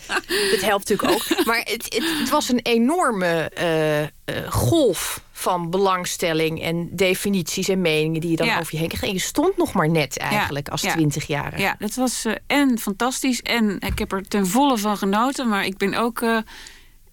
[0.51, 1.45] Dat helpt natuurlijk ook.
[1.45, 4.07] Maar het, het, het was een enorme uh, uh,
[4.51, 9.03] golf van belangstelling en definities en meningen die je dan over je heen kreeg.
[9.03, 11.61] En je stond nog maar net eigenlijk als twintigjarige.
[11.61, 11.67] Ja.
[11.67, 15.47] ja, dat was uh, en fantastisch en ik heb er ten volle van genoten.
[15.47, 16.39] Maar ik ben ook uh,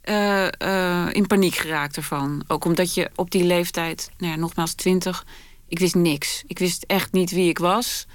[0.04, 2.44] uh, in paniek geraakt ervan.
[2.46, 5.24] Ook omdat je op die leeftijd, nou ja, nogmaals twintig,
[5.68, 6.42] ik wist niks.
[6.46, 8.06] Ik wist echt niet wie ik was.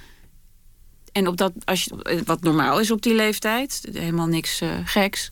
[1.12, 5.30] En op dat, als je, wat normaal is op die leeftijd, helemaal niks geks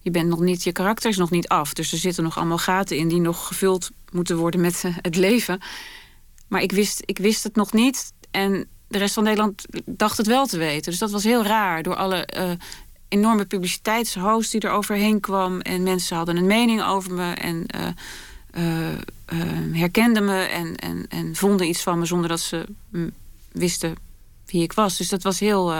[0.00, 1.72] je bent nog niet, je karakter is nog niet af.
[1.72, 5.16] Dus er zitten nog allemaal gaten in die nog gevuld moeten worden met eh, het
[5.16, 5.60] leven.
[6.48, 8.12] Maar ik wist, ik wist het nog niet.
[8.30, 10.90] En de rest van Nederland dacht het wel te weten.
[10.90, 11.82] Dus dat was heel raar.
[11.82, 12.50] Door alle uh,
[13.08, 15.60] enorme publiciteitshost die er overheen kwam.
[15.60, 17.32] En mensen hadden een mening over me.
[17.32, 17.66] En
[18.56, 18.98] uh,
[19.72, 20.40] herkenden me.
[20.40, 22.64] En, en, en vonden iets van me zonder dat ze
[23.52, 23.94] wisten
[24.46, 24.96] wie ik was.
[24.96, 25.72] Dus dat was heel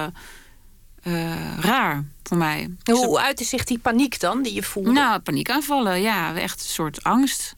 [1.61, 2.71] raar voor mij.
[2.85, 4.93] Hoe uitte zich die paniek dan, die je voelde?
[4.93, 6.35] Nou, paniekaanvallen, ja.
[6.35, 7.57] Echt een soort angst.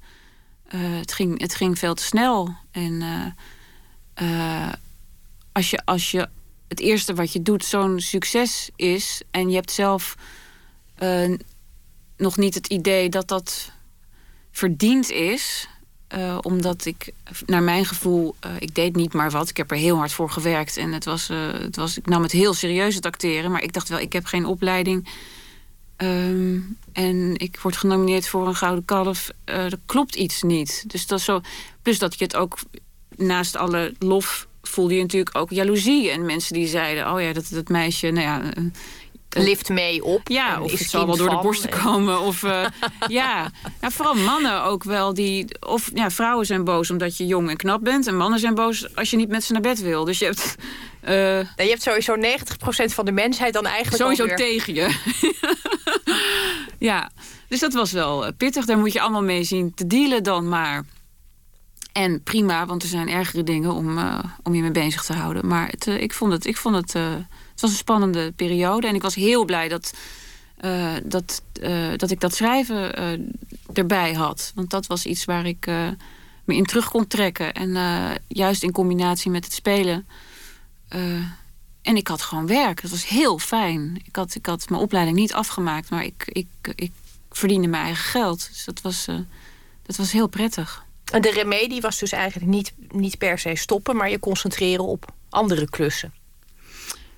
[0.75, 2.55] Uh, het, ging, het ging veel te snel.
[2.71, 3.03] En
[4.23, 4.73] uh,
[5.53, 6.29] als, je, als je
[6.69, 9.23] het eerste wat je doet zo'n succes is...
[9.31, 10.17] en je hebt zelf
[12.17, 13.73] nog niet het idee dat dat
[14.51, 15.69] verdiend is...
[16.41, 17.13] Omdat ik,
[17.47, 19.49] naar mijn gevoel, ik deed niet maar wat.
[19.49, 20.77] Ik heb er heel hard voor gewerkt.
[20.77, 23.51] En het was, het was, ik nam het heel serieus, het acteren.
[23.51, 25.09] Maar ik dacht wel, ik heb geen opleiding.
[26.03, 29.31] Um, en ik word genomineerd voor een Gouden Kalf.
[29.45, 30.85] er klopt iets niet.
[30.87, 31.41] Dus dat is zo.
[31.83, 32.59] Plus dat je het ook,
[33.17, 36.11] naast alle lof, voelde je natuurlijk ook jaloezie.
[36.11, 38.53] En mensen die zeiden, oh ja, dat, dat meisje, nou ja
[39.39, 40.29] lift mee op.
[40.29, 42.21] Ja, of het zal wel door de borsten komen.
[42.21, 42.67] Of uh,
[43.09, 45.15] ja, nou, vooral mannen ook wel.
[45.15, 48.07] Die, of ja, vrouwen zijn boos omdat je jong en knap bent.
[48.07, 50.05] En mannen zijn boos als je niet met ze naar bed wil.
[50.05, 50.55] Dus je hebt...
[51.09, 52.21] Uh, je hebt sowieso 90%
[52.85, 54.89] van de mensheid dan eigenlijk Sowieso tegen je.
[56.81, 57.11] ja,
[57.49, 58.65] dus dat was wel eh, pittig.
[58.65, 60.85] Daar moet je allemaal mee zien te dealen dan maar.
[61.93, 65.47] En prima, want er zijn ergere dingen om, uh, om je mee bezig te houden.
[65.47, 66.47] Maar het, ik vond het...
[66.47, 66.93] Ik vond het
[67.51, 68.87] het was een spannende periode.
[68.87, 69.95] En ik was heel blij dat,
[71.03, 71.43] dat,
[71.97, 72.95] dat ik dat schrijven
[73.73, 74.53] erbij had.
[74.55, 75.67] Want dat was iets waar ik
[76.45, 77.53] me in terug kon trekken.
[77.53, 77.77] En
[78.29, 80.07] juist in combinatie met het spelen.
[81.83, 82.83] En ik had gewoon werk.
[82.83, 84.01] Dat was heel fijn.
[84.05, 85.91] Ik had, ik had mijn opleiding niet afgemaakt.
[85.91, 86.93] Maar ik, ik, ik
[87.31, 88.49] verdiende mijn eigen geld.
[88.49, 89.05] Dus dat was,
[89.83, 90.85] dat was heel prettig.
[91.13, 93.97] En de remedie was dus eigenlijk niet, niet per se stoppen...
[93.97, 96.13] maar je concentreren op andere klussen.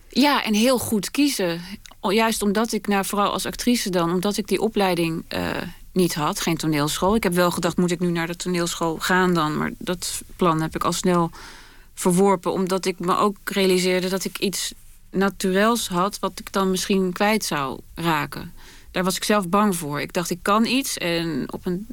[0.08, 1.60] Ja, en heel goed kiezen.
[2.00, 5.56] Juist omdat ik, nou, vooral als actrice dan, omdat ik die opleiding uh,
[5.92, 7.14] niet had, geen toneelschool.
[7.14, 9.56] Ik heb wel gedacht, moet ik nu naar de toneelschool gaan dan?
[9.56, 11.30] Maar dat plan heb ik al snel
[11.94, 14.72] verworpen, omdat ik me ook realiseerde dat ik iets
[15.10, 18.52] natuurels had, wat ik dan misschien kwijt zou raken.
[18.90, 20.00] Daar was ik zelf bang voor.
[20.00, 21.86] Ik dacht, ik kan iets en op een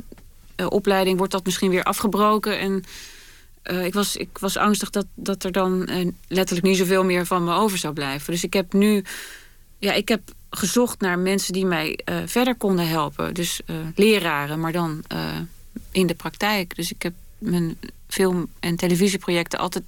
[0.55, 2.59] uh, opleiding wordt dat misschien weer afgebroken.
[2.59, 2.83] En
[3.63, 7.25] uh, ik, was, ik was angstig dat, dat er dan uh, letterlijk niet zoveel meer
[7.25, 8.33] van me over zou blijven.
[8.33, 9.03] Dus ik heb nu,
[9.77, 13.33] ja, ik heb gezocht naar mensen die mij verder konden helpen.
[13.33, 13.61] Dus
[13.95, 15.03] leraren, maar dan
[15.91, 16.75] in de praktijk.
[16.75, 17.77] Dus ik heb mijn
[18.07, 19.83] film- en televisieprojecten altijd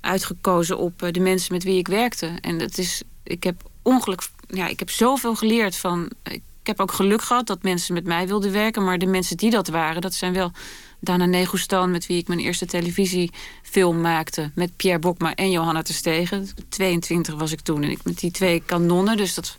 [0.00, 2.30] uitgekozen op de mensen met wie ik werkte.
[2.40, 6.10] En dat is, ik heb ongeluk, ja, ik heb zoveel geleerd van.
[6.22, 9.50] Ik heb ook geluk gehad dat mensen met mij wilden werken, maar de mensen die
[9.50, 10.52] dat waren, dat zijn wel
[11.04, 14.50] Dana Negustan, met wie ik mijn eerste televisiefilm maakte.
[14.54, 16.48] Met Pierre Bokma en Johanna Terstegen.
[16.68, 17.82] 22 was ik toen.
[17.82, 19.16] En ik met die twee kanonnen.
[19.16, 19.56] Dus dat,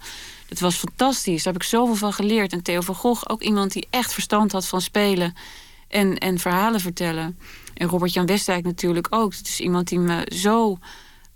[0.47, 1.43] dat was fantastisch.
[1.43, 2.53] Daar heb ik zoveel van geleerd.
[2.53, 5.35] En Theo van Gogh, ook iemand die echt verstand had van spelen.
[5.87, 7.37] En, en verhalen vertellen.
[7.73, 9.33] En Robert-Jan Westdijk natuurlijk ook.
[9.33, 10.77] Het is iemand die me zo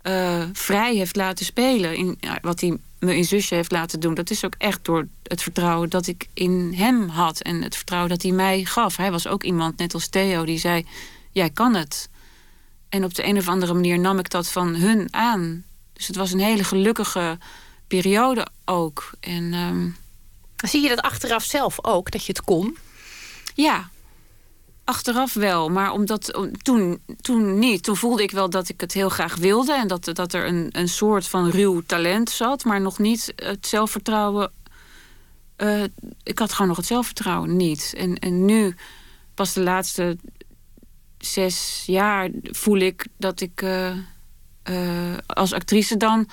[0.02, 1.96] uh, vrij heeft laten spelen.
[1.96, 4.14] In, wat hij me in zusje heeft laten doen.
[4.14, 7.40] Dat is ook echt door het vertrouwen dat ik in hem had.
[7.40, 8.96] En het vertrouwen dat hij mij gaf.
[8.96, 10.86] Hij was ook iemand, net als Theo, die zei:
[11.30, 12.08] Jij kan het.
[12.88, 15.64] En op de een of andere manier nam ik dat van hun aan.
[15.92, 17.38] Dus het was een hele gelukkige
[17.86, 19.10] periode ook.
[19.20, 19.96] En, um...
[20.56, 22.76] Zie je dat achteraf zelf ook, dat je het kon?
[23.54, 23.90] Ja,
[24.88, 27.82] Achteraf wel, maar omdat toen, toen niet.
[27.82, 30.68] Toen voelde ik wel dat ik het heel graag wilde en dat, dat er een,
[30.72, 34.52] een soort van ruw talent zat, maar nog niet het zelfvertrouwen.
[35.56, 35.82] Uh,
[36.22, 37.94] ik had gewoon nog het zelfvertrouwen niet.
[37.96, 38.74] En, en nu,
[39.34, 40.16] pas de laatste
[41.18, 43.96] zes jaar, voel ik dat ik uh,
[44.70, 46.28] uh, als actrice dan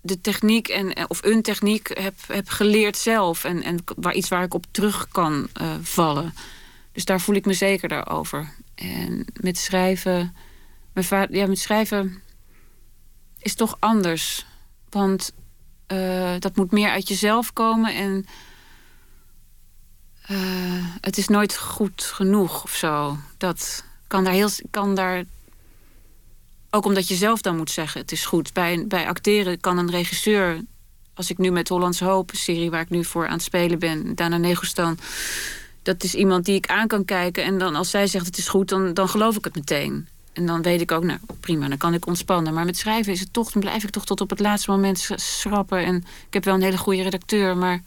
[0.00, 3.44] de techniek en, of een techniek heb, heb geleerd zelf.
[3.44, 5.48] En, en waar iets waar ik op terug kan
[5.82, 6.32] vallen.
[6.96, 8.54] Dus daar voel ik me zeker over.
[8.74, 10.36] En met schrijven,
[10.92, 12.22] mijn vader, ja, met schrijven
[13.38, 14.46] is toch anders.
[14.88, 15.32] Want
[15.92, 18.26] uh, dat moet meer uit jezelf komen en
[20.30, 23.18] uh, het is nooit goed genoeg of zo.
[23.36, 25.24] Dat kan daar heel, kan daar
[26.70, 28.52] ook omdat je zelf dan moet zeggen: het is goed.
[28.52, 30.64] Bij, bij acteren kan een regisseur,
[31.14, 34.14] als ik nu met Hollands Hoop, serie waar ik nu voor aan het spelen ben,
[34.14, 34.98] Dana Negostan
[35.86, 37.44] dat is iemand die ik aan kan kijken.
[37.44, 40.08] En dan als zij zegt het is goed, dan, dan geloof ik het meteen.
[40.32, 42.54] En dan weet ik ook, nou prima, dan kan ik ontspannen.
[42.54, 45.08] Maar met schrijven is het toch, dan blijf ik toch tot op het laatste moment
[45.14, 45.84] schrappen.
[45.84, 47.82] En ik heb wel een hele goede redacteur, maar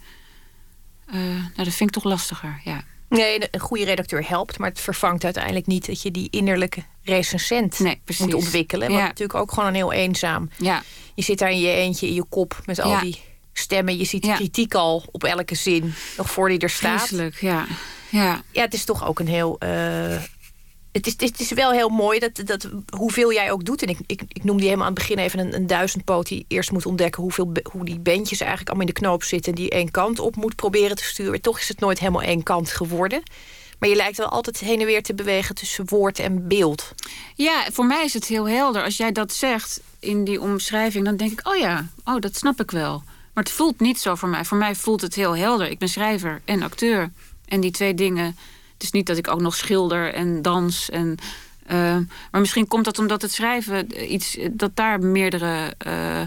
[1.07, 2.61] uh, nou, dat vind ik toch lastiger.
[2.63, 2.83] Ja.
[3.09, 7.79] Nee, een goede redacteur helpt, maar het vervangt uiteindelijk niet dat je die innerlijke recensent
[7.79, 8.91] nee, moet ontwikkelen.
[8.91, 10.49] Wat natuurlijk ook gewoon een heel eenzaam.
[10.57, 10.83] Ja.
[11.13, 13.21] Je zit daar in je eentje in je kop met al die
[13.53, 13.97] stemmen.
[13.97, 16.99] Je ziet kritiek al op elke zin, nog voor die er staat.
[16.99, 17.65] Vreselijk, ja.
[18.09, 18.41] Ja.
[18.51, 19.57] ja, het is toch ook een heel...
[19.63, 20.21] Uh,
[20.91, 23.81] het is, het is wel heel mooi dat, dat hoeveel jij ook doet.
[23.81, 26.27] En ik, ik, ik noemde helemaal aan het begin even een, een duizendpoot...
[26.27, 29.53] die eerst moet ontdekken hoeveel, hoe die bandjes eigenlijk allemaal in de knoop zitten...
[29.53, 31.41] en die één kant op moet proberen te sturen.
[31.41, 33.23] Toch is het nooit helemaal één kant geworden.
[33.79, 36.93] Maar je lijkt wel altijd heen en weer te bewegen tussen woord en beeld.
[37.35, 38.83] Ja, voor mij is het heel helder.
[38.83, 41.47] Als jij dat zegt in die omschrijving, dan denk ik...
[41.47, 43.03] oh ja, oh, dat snap ik wel.
[43.39, 44.45] Maar het voelt niet zo voor mij.
[44.45, 45.69] Voor mij voelt het heel helder.
[45.69, 47.11] Ik ben schrijver en acteur.
[47.45, 48.25] En die twee dingen.
[48.73, 50.89] Het is niet dat ik ook nog schilder en dans.
[50.89, 51.17] En,
[51.71, 51.97] uh,
[52.31, 54.37] maar misschien komt dat omdat het schrijven iets.
[54.51, 56.21] dat daar meerdere uh,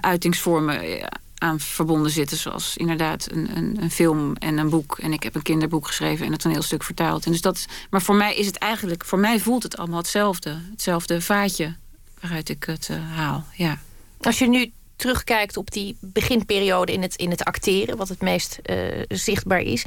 [0.00, 2.36] uitingsvormen aan verbonden zitten.
[2.36, 4.98] Zoals inderdaad een, een, een, film en een boek.
[4.98, 7.26] En ik heb een kinderboek geschreven en een toneelstuk vertaald.
[7.26, 9.04] En dus dat, maar voor mij is het eigenlijk.
[9.04, 10.58] Voor mij voelt het allemaal hetzelfde.
[10.70, 11.74] Hetzelfde vaatje
[12.20, 13.44] waaruit ik het haal.
[13.56, 13.78] Ja.
[14.20, 18.58] Als je nu terugkijkt op die beginperiode in het, in het acteren, wat het meest
[18.64, 19.84] uh, zichtbaar is.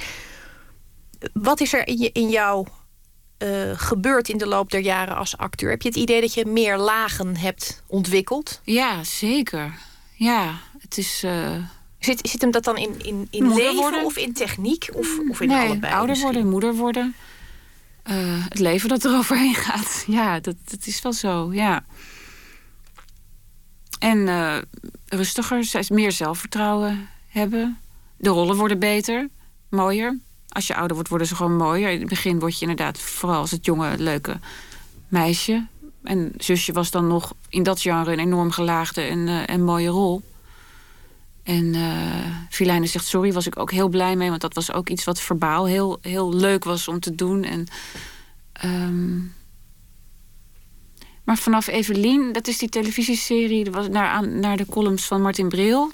[1.34, 2.68] Wat is er in, je, in jou
[3.38, 5.70] uh, gebeurd in de loop der jaren als acteur?
[5.70, 8.62] Heb je het idee dat je meer lagen hebt ontwikkeld?
[8.64, 9.74] Ja, zeker.
[10.16, 11.24] Ja, het is.
[11.24, 11.55] Uh...
[11.99, 14.05] Zit, zit hem dat dan in, in, in leven worden?
[14.05, 14.89] of in techniek?
[14.93, 15.93] Of, of in nee, allebei?
[15.93, 17.16] Ouder worden, moeder worden.
[18.09, 20.03] Uh, het leven dat er overheen gaat.
[20.07, 21.53] Ja, dat, dat is wel zo.
[21.53, 21.86] Ja.
[24.02, 24.58] En uh,
[25.08, 27.78] rustiger, meer zelfvertrouwen hebben.
[28.18, 29.30] De rollen worden beter,
[29.70, 30.18] mooier.
[30.49, 31.89] Als je ouder wordt, worden ze gewoon mooier.
[31.91, 34.39] In het begin word je inderdaad vooral als het jonge, leuke
[35.08, 35.66] meisje.
[36.04, 39.89] En zusje was dan nog in dat genre een enorm gelaagde en, uh, en mooie
[39.89, 40.22] rol.
[41.43, 41.74] En
[42.60, 44.30] uh, zegt sorry, was ik ook heel blij mee.
[44.30, 47.43] Want dat was ook iets wat verbaal heel, heel leuk was om te doen.
[47.43, 47.68] En,
[48.66, 49.34] um,
[51.24, 53.72] Maar vanaf Evelien, dat is die televisieserie...
[53.72, 55.92] Was naar, naar de columns van Martin Bril.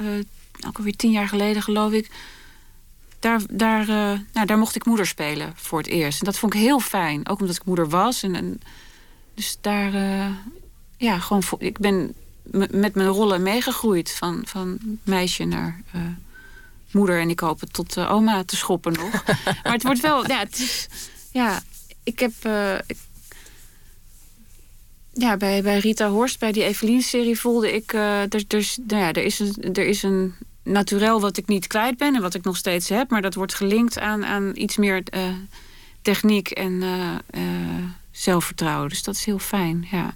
[0.00, 0.08] Uh,
[0.66, 2.10] ook alweer tien jaar geleden, geloof ik.
[3.18, 6.18] Daar, daar, uh, nou, daar mocht ik moeder spelen voor het eerst.
[6.18, 7.28] En dat vond ik heel fijn.
[7.28, 8.22] Ook omdat ik moeder was.
[8.22, 8.60] En, en
[9.34, 9.94] dus daar...
[9.94, 10.36] Uh,
[10.96, 11.42] ja, gewoon...
[11.58, 12.14] Ik ben
[12.70, 14.12] met mijn rollen meegegroeid.
[14.12, 15.82] Van, van meisje naar
[16.90, 17.20] moeder.
[17.20, 19.24] En ik hoop het tot oma te schoppen nog.
[19.62, 20.26] maar het wordt wel...
[20.28, 20.46] Ja.
[21.32, 21.62] Ja,
[22.02, 22.32] ik heb...
[25.12, 27.92] ja, bij, bij Rita Horst, bij die Evelien-serie voelde ik...
[27.92, 31.66] Uh, er, er, nou ja, er, is een, er is een naturel wat ik niet
[31.66, 32.14] kwijt ben...
[32.14, 33.10] en wat ik nog steeds heb.
[33.10, 35.22] Maar dat wordt gelinkt aan, aan iets meer uh,
[36.02, 37.44] techniek en uh,
[38.10, 38.88] zelfvertrouwen.
[38.88, 40.14] Dus dat is heel fijn, ja.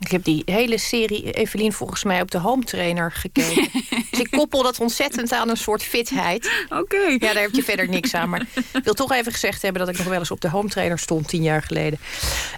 [0.00, 3.68] Ik heb die hele serie Evelien volgens mij op de home trainer gekeken.
[4.10, 6.66] dus ik koppel dat ontzettend aan een soort fitheid.
[6.68, 6.96] Oké.
[6.96, 8.28] Ja, daar heb je verder niks aan.
[8.28, 10.68] Maar ik wil toch even gezegd hebben dat ik nog wel eens op de home
[10.68, 11.98] trainer stond tien jaar geleden.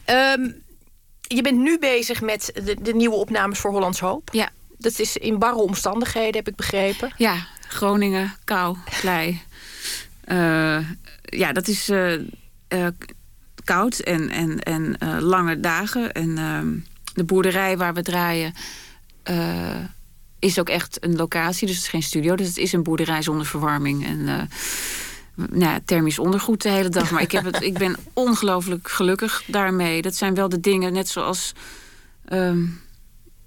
[0.07, 0.64] Um,
[1.27, 4.29] je bent nu bezig met de, de, nieuwe opnames voor Hollands Hoop.
[4.33, 4.49] Ja.
[4.79, 7.12] Dat is in barre omstandigheden, heb ik begrepen.
[7.16, 9.41] Ja, Groningen, kou, klei.
[10.27, 10.79] Uh,
[11.22, 12.12] ja, dat is uh,
[12.68, 12.87] uh,
[13.64, 16.12] koud en, en, en lange dagen.
[16.12, 16.74] En ehm,
[17.14, 18.55] de boerderij waar we draaien
[20.39, 21.66] is ook echt een locatie.
[21.66, 22.37] Dus het is geen studio.
[22.37, 24.07] Dus het is een boerderij zonder verwarming.
[24.07, 24.49] En
[25.37, 27.11] nou, thermisch ondergoed de hele dag.
[27.11, 30.03] Maar ik, heb het, ik ben ongelooflijk gelukkig daarmee.
[30.03, 31.53] Dat zijn wel de dingen, net zoals
[32.32, 32.80] um,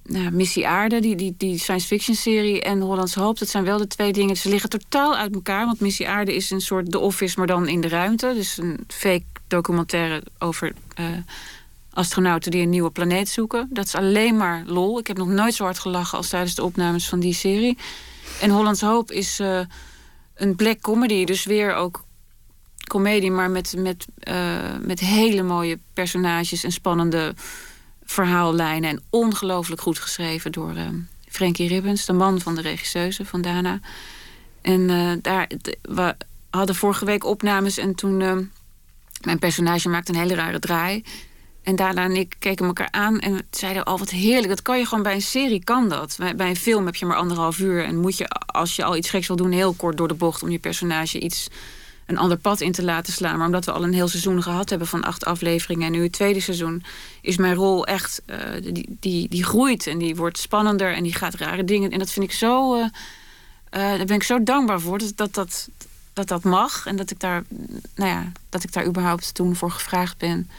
[0.03, 3.39] nou, Missie Aarde, die, die, die science fiction serie en Hollands Hoop.
[3.39, 4.37] Dat zijn wel de twee dingen.
[4.37, 5.65] Ze liggen totaal uit elkaar.
[5.65, 8.31] Want Missie Aarde is een soort The Office, maar dan in de ruimte.
[8.35, 11.05] Dus een fake documentaire over uh,
[11.93, 13.69] astronauten die een nieuwe planeet zoeken.
[13.71, 14.99] Dat is alleen maar lol.
[14.99, 17.77] Ik heb nog nooit zo hard gelachen als tijdens de opnames van die serie.
[18.41, 19.39] En Hollands Hoop is...
[19.39, 19.59] Uh,
[20.39, 21.25] een black comedy.
[21.25, 22.03] Dus weer ook
[22.87, 27.33] comedie, maar met, met, uh, met hele mooie personages en spannende
[28.03, 28.89] verhaallijnen.
[28.89, 30.87] En ongelooflijk goed geschreven door uh,
[31.29, 33.79] Frankie Ribbens, de man van de regisseuse van Dana.
[34.61, 35.49] En uh, daar,
[35.81, 36.15] we
[36.49, 38.17] hadden vorige week opnames en toen.
[39.21, 41.03] mijn personage maakte een hele rare draai.
[41.69, 44.47] En daarna en ik keken elkaar aan en zeiden: al oh, wat heerlijk.
[44.47, 46.17] Dat kan je gewoon bij een serie, kan dat.
[46.35, 47.83] Bij een film heb je maar anderhalf uur.
[47.83, 50.43] En moet je, als je al iets geks wil doen, heel kort door de bocht
[50.43, 51.47] om je personage iets
[52.05, 53.37] een ander pad in te laten slaan.
[53.37, 55.85] Maar omdat we al een heel seizoen gehad hebben van acht afleveringen.
[55.85, 56.83] En nu het tweede seizoen
[57.21, 58.21] is mijn rol echt.
[58.25, 58.37] Uh,
[58.73, 61.91] die, die, die groeit en die wordt spannender en die gaat rare dingen.
[61.91, 62.75] En dat vind ik zo.
[62.75, 62.89] Uh, uh,
[63.71, 65.69] daar ben ik zo dankbaar voor dat dat, dat,
[66.13, 66.85] dat dat mag.
[66.85, 67.43] En dat ik daar,
[67.95, 70.49] nou ja, dat ik daar überhaupt toen voor gevraagd ben.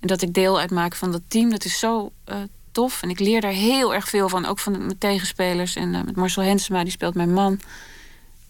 [0.00, 2.36] En dat ik deel uitmaak van dat team, dat is zo uh,
[2.72, 3.02] tof.
[3.02, 5.76] En ik leer daar heel erg veel van, ook van mijn tegenspelers.
[5.76, 7.60] En uh, met Marcel Hensema, die speelt mijn man.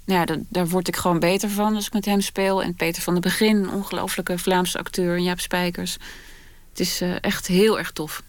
[0.05, 2.63] Nou ja, daar, daar word ik gewoon beter van als ik met hem speel.
[2.63, 5.17] En Peter van de Begin, een ongelofelijke Vlaamse acteur.
[5.17, 5.97] En Jaap Spijkers.
[6.71, 8.23] Het is uh, echt heel erg tof.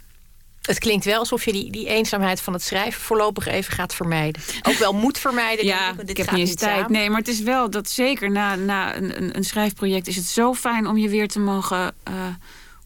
[0.61, 4.41] Het klinkt wel alsof je die, die eenzaamheid van het schrijven voorlopig even gaat vermijden.
[4.61, 5.65] Ook wel moet vermijden.
[5.65, 6.89] ja, ik, ik heb niet eens tijd.
[6.89, 10.53] Nee, maar het is wel dat zeker na, na een, een, schrijfproject is het zo
[10.53, 12.13] fijn om je weer te mogen uh,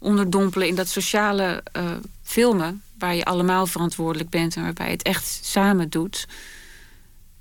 [0.06, 1.91] onderdompelen in dat sociale uh,
[2.24, 2.82] filmen.
[2.97, 6.28] Waar je allemaal verantwoordelijk bent en waarbij je het echt samen doet.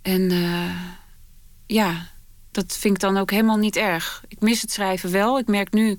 [0.02, 0.70] En uh,
[1.66, 2.08] ja,
[2.50, 4.22] dat vind ik dan ook helemaal niet erg.
[4.28, 5.38] Ik mis het schrijven wel.
[5.38, 5.98] Ik merk nu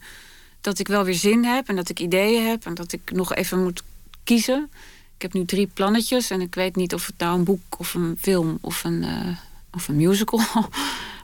[0.61, 3.36] dat ik wel weer zin heb en dat ik ideeën heb en dat ik nog
[3.36, 3.84] even moet
[4.24, 4.70] kiezen.
[5.16, 7.93] Ik heb nu drie plannetjes en ik weet niet of het nou een boek of
[7.93, 9.38] een film of een, uh,
[9.72, 10.41] of een musical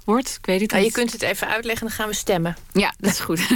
[0.06, 0.36] wordt.
[0.38, 2.58] Ik weet het nou, Je kunt het even uitleggen, dan gaan we stemmen.
[2.72, 3.40] Ja, dat is goed.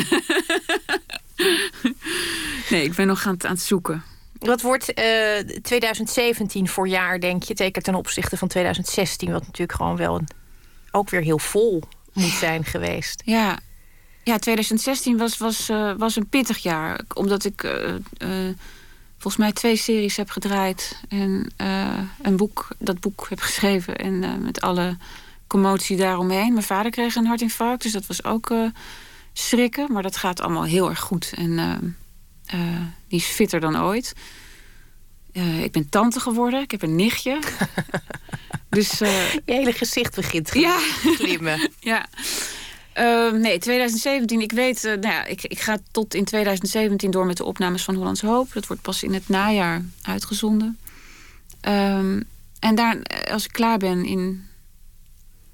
[2.70, 4.04] nee, ik ben nog aan het, aan het zoeken.
[4.40, 7.54] Wat wordt uh, eh, 2017 voor jaar, denk je?
[7.58, 10.28] Zeker ten opzichte van 2016, wat natuurlijk gewoon wel een,
[10.92, 11.84] ook weer heel vol
[12.14, 13.22] moet zijn geweest.
[13.26, 13.58] Ja,
[14.24, 17.00] ja 2016 was, was, uh, was een pittig jaar.
[17.14, 17.94] Omdat ik uh,
[19.18, 21.02] volgens mij twee series heb gedraaid.
[21.10, 21.52] En
[22.22, 23.96] een boek, dat boek heb geschreven.
[23.96, 24.98] En met alle
[25.48, 26.54] commotie daaromheen.
[26.54, 28.54] Mijn vader kreeg een hartinfarct, dus dat was ook
[29.38, 29.92] schrikken.
[29.92, 31.32] Maar dat gaat allemaal heel erg goed.
[31.36, 31.52] En
[32.54, 34.14] uh, die is fitter dan ooit.
[35.34, 36.62] Uh, ik ben tante geworden.
[36.62, 37.40] Ik heb een nichtje.
[38.70, 40.78] dus, Je hele gezicht begint te ja.
[41.04, 41.72] glimmen.
[41.80, 42.06] ja.
[42.94, 44.42] Ehm, nee, 2017.
[44.42, 47.96] Ik weet, nou ja, ik, ik ga tot in 2017 door met de opnames van
[47.96, 48.54] Hollands Hoop.
[48.54, 50.78] Dat wordt pas in het najaar uitgezonden.
[51.62, 52.24] Um,
[52.60, 52.98] en daar,
[53.32, 54.48] als ik klaar ben in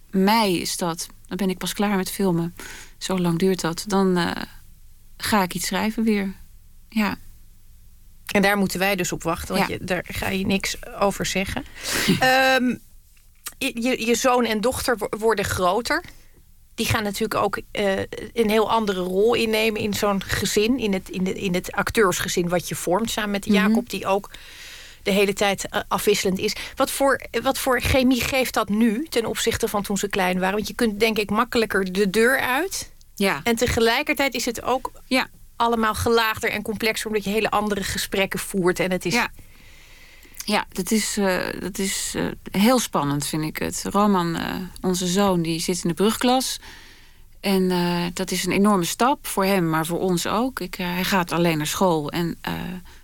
[0.10, 2.56] mei is dat, dan ben ik pas klaar met filmen
[3.04, 3.84] zo lang duurt dat.
[3.88, 4.32] Dan uh,
[5.18, 6.34] ga ik iets schrijven weer.
[6.90, 7.18] Ja.
[8.32, 11.66] En daar moeten wij dus op wachten, want je, daar ga je niks over zeggen.
[12.60, 12.80] um,
[13.58, 16.04] je, je zoon en dochter worden groter.
[16.76, 18.00] die gaan natuurlijk ook uh,
[18.34, 22.50] een heel andere rol innemen in zo'n gezin, in het, in, de, in het acteursgezin
[22.50, 23.56] wat je vormt samen met mhm.
[23.56, 24.30] Jacob, die ook
[25.04, 26.56] de hele tijd eh, afwisselend is.
[26.76, 30.56] Wat voor, wat voor chemie geeft dat nu ten opzichte van toen ze klein waren?
[30.56, 32.91] Want je kunt denk ik makkelijker de deur uit.
[33.22, 33.42] Ja.
[33.44, 35.28] En tegelijkertijd is het ook ja.
[35.56, 37.08] allemaal gelaagder en complexer...
[37.08, 38.80] omdat je hele andere gesprekken voert.
[38.80, 39.14] En het is...
[39.14, 39.32] Ja.
[40.46, 43.84] Ja, dat is, uh, dat is uh, heel spannend, vind ik het.
[43.90, 46.60] Roman, uh, onze zoon, die zit in de brugklas.
[47.40, 47.68] En
[48.14, 50.60] dat is een enorme stap voor hem, maar voor ons ook.
[50.60, 52.38] Ik, hij gaat alleen naar school en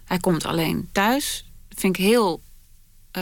[0.05, 2.41] hij komt alleen thuis vind ik heel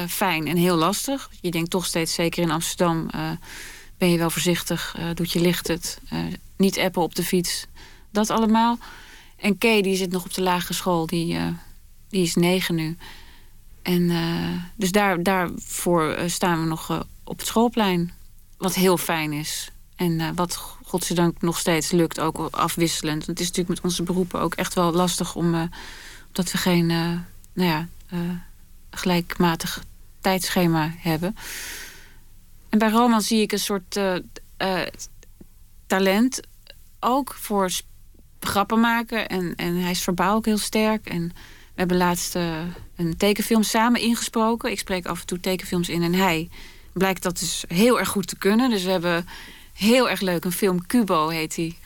[0.07, 1.29] fijn en heel lastig.
[1.41, 3.09] Je denkt toch steeds, zeker in Amsterdam,
[3.97, 5.99] ben je wel voorzichtig, doet je licht het,
[6.57, 7.65] niet appen op de fiets,
[8.11, 8.77] dat allemaal.
[9.35, 11.37] En Kay die zit nog op de lagere school, die,
[12.09, 12.97] die is negen nu.
[13.81, 14.11] En
[14.75, 18.13] dus daar, daarvoor staan we nog op het schoolplein,
[18.57, 19.71] wat heel fijn is.
[19.95, 23.25] En wat godzijdank nog steeds lukt, ook afwisselend.
[23.25, 25.45] Het is natuurlijk met onze beroepen ook echt wel lastig om,
[26.27, 27.87] omdat we geen, nou ja,
[28.89, 29.83] gelijkmatig
[30.21, 31.35] tijdschema hebben.
[32.69, 33.99] En bij Roman zie ik een soort
[35.87, 36.39] talent
[36.99, 37.71] ook voor
[38.39, 39.27] grappen maken.
[39.27, 41.07] En, en hij is verbaal ook heel sterk.
[41.07, 41.27] En
[41.73, 42.35] we hebben laatst
[42.95, 44.71] een tekenfilm samen ingesproken.
[44.71, 46.49] Ik spreek af en toe tekenfilms in en hij
[46.93, 48.69] blijkt dat dus heel erg goed te kunnen.
[48.69, 49.27] Dus we hebben
[49.73, 51.77] heel erg leuk een film, Cubo heet hij.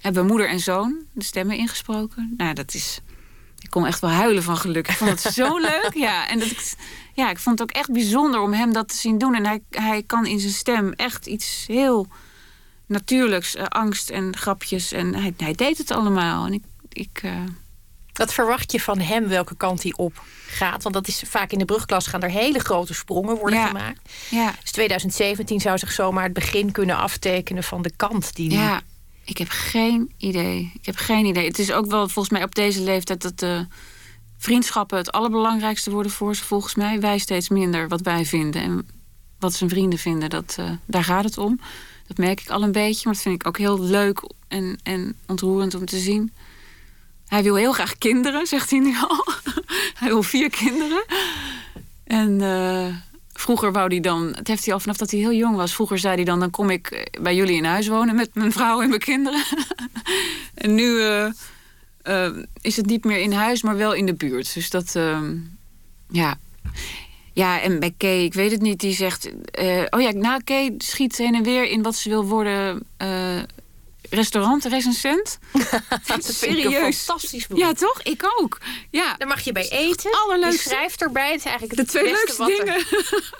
[0.00, 2.34] Hebben moeder en zoon de stemmen ingesproken.
[2.36, 3.00] Nou, dat is
[3.60, 4.88] ik kon echt wel huilen van geluk.
[4.88, 5.90] Ik vond het zo leuk.
[5.94, 6.74] Ja, en dat ik,
[7.14, 9.34] ja, ik vond het ook echt bijzonder om hem dat te zien doen.
[9.34, 12.06] En hij, hij kan in zijn stem echt iets heel
[12.88, 13.56] natuurlijks.
[13.56, 14.92] Uh, angst en grapjes.
[14.92, 16.46] En hij, hij deed het allemaal.
[16.46, 16.62] En ik...
[16.88, 17.32] ik uh...
[18.12, 20.82] Wat verwacht je van hem, welke kant hij op gaat?
[20.82, 24.12] Want dat is vaak in de brugklas gaan er hele grote sprongen worden gemaakt.
[24.30, 24.54] Ja.
[24.62, 28.82] Dus 2017 zou zich zomaar het begin kunnen aftekenen van de kant die ja.
[29.28, 30.72] Ik heb geen idee.
[30.74, 31.46] Ik heb geen idee.
[31.46, 33.66] Het is ook wel volgens mij op deze leeftijd dat de
[34.38, 36.44] vriendschappen het allerbelangrijkste worden voor ze.
[36.44, 38.88] Volgens mij wij steeds minder wat wij vinden en
[39.38, 40.30] wat zijn vrienden vinden.
[40.30, 41.60] Dat, uh, daar gaat het om.
[42.08, 45.16] Dat merk ik al een beetje, maar dat vind ik ook heel leuk en, en
[45.26, 46.32] ontroerend om te zien.
[47.26, 49.24] Hij wil heel graag kinderen, zegt hij nu al.
[50.00, 51.04] hij wil vier kinderen.
[52.04, 52.94] En uh,
[53.38, 55.74] Vroeger wou hij dan, het heeft hij al vanaf dat hij heel jong was.
[55.74, 58.82] Vroeger zei hij dan: dan kom ik bij jullie in huis wonen met mijn vrouw
[58.82, 59.44] en mijn kinderen.
[60.54, 64.54] en nu uh, is het niet meer in huis, maar wel in de buurt.
[64.54, 64.98] Dus dat,
[66.10, 66.38] ja.
[67.38, 69.28] Ja, en bij Kay, ik weet het niet, die zegt...
[69.60, 72.86] Uh, oh ja, nou, Kay schiet heen en weer in wat ze wil worden
[74.10, 75.38] restaurantrecensent.
[76.06, 77.58] dat ik een fantastisch boek.
[77.58, 78.02] Ja, toch?
[78.02, 78.58] Ik ook.
[78.90, 79.14] Ja.
[79.18, 80.10] Daar mag je bij eten.
[80.12, 80.68] Allerleukste.
[80.68, 81.30] Je schrijft erbij.
[81.30, 82.84] Het is eigenlijk de twee leukste dingen.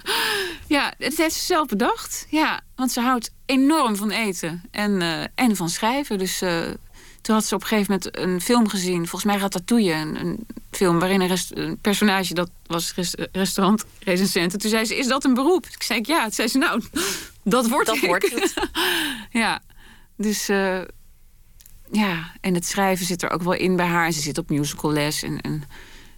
[0.78, 2.26] ja, het heeft ze zelf bedacht.
[2.30, 6.18] Ja, want ze houdt enorm van eten en, uh, en van schrijven.
[6.18, 6.60] Dus uh,
[7.28, 9.08] toen had ze op een gegeven moment een film gezien.
[9.08, 9.92] Volgens mij Ratatouille.
[9.92, 14.52] Een, een film waarin een, een, personage dat was rest restaurantrecensent.
[14.52, 15.66] En toen zei ze, is dat een beroep?
[15.66, 16.22] Ik zei, ja.
[16.22, 16.82] Toen zei ze, nou,
[17.42, 18.54] dat wordt dat wordt het.
[19.42, 19.62] ja.
[20.16, 20.80] Dus uh,
[21.90, 24.12] ja, en het schrijven zit er ook wel in bij haar.
[24.12, 25.64] Ze zit op musicalles en, en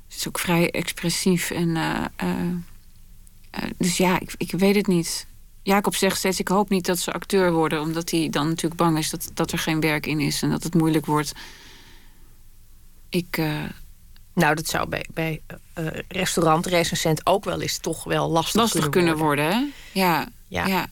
[0.09, 1.51] ze is ook vrij expressief.
[1.51, 5.27] En, uh, uh, dus ja, ik, ik weet het niet.
[5.63, 8.99] Jacob zegt steeds: Ik hoop niet dat ze acteur worden, omdat hij dan natuurlijk bang
[8.99, 11.33] is dat, dat er geen werk in is en dat het moeilijk wordt.
[13.09, 13.37] Ik.
[14.35, 15.41] nou, dat zou bij, bij
[16.09, 19.45] restaurant, recensent ook wel eens toch wel lastig, lastig kunnen, worden.
[19.45, 19.65] hè?
[19.93, 20.67] Ja, ja.
[20.67, 20.87] ja.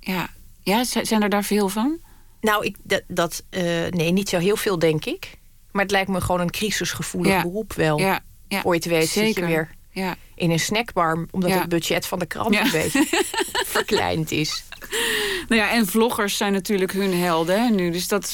[0.00, 0.28] ja.
[0.62, 1.98] Ja, zijn er daar veel van?
[2.40, 5.38] Nou, ik, dat, dat uh, nee, niet zo heel veel, denk ik.
[5.70, 7.98] Maar het lijkt me gewoon een crisisgevoelig beroep wel.
[7.98, 8.60] Ja, ja.
[8.64, 10.16] Ooit weet zit je weer ja.
[10.34, 11.26] in een snackbar...
[11.30, 13.06] omdat het budget van de krant een beetje
[13.76, 14.64] verkleind is.
[15.48, 17.90] Nou ja, en vloggers zijn natuurlijk hun helden hè, nu.
[17.90, 18.30] Dus dat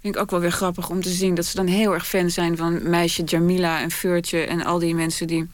[0.00, 1.34] vind ik ook wel weer grappig om te zien...
[1.34, 4.40] dat ze dan heel erg fan zijn van meisje Jamila en Feurtje...
[4.40, 5.48] en al die mensen die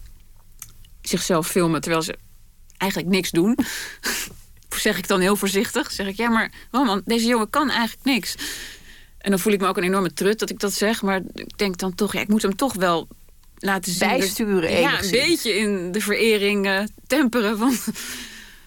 [1.02, 1.80] zichzelf filmen...
[1.80, 2.18] terwijl ze
[2.76, 3.57] eigenlijk niks doen
[4.80, 5.92] zeg ik dan heel voorzichtig.
[5.92, 8.34] Zeg ik, ja, maar Roman, deze jongen kan eigenlijk niks.
[9.18, 11.02] En dan voel ik me ook een enorme trut dat ik dat zeg.
[11.02, 13.09] Maar ik denk dan toch, ja, ik moet hem toch wel
[13.59, 14.09] laten zien.
[14.09, 17.59] Bijsturen Ja, een beetje in de verering uh, temperen.
[17.59, 17.86] Want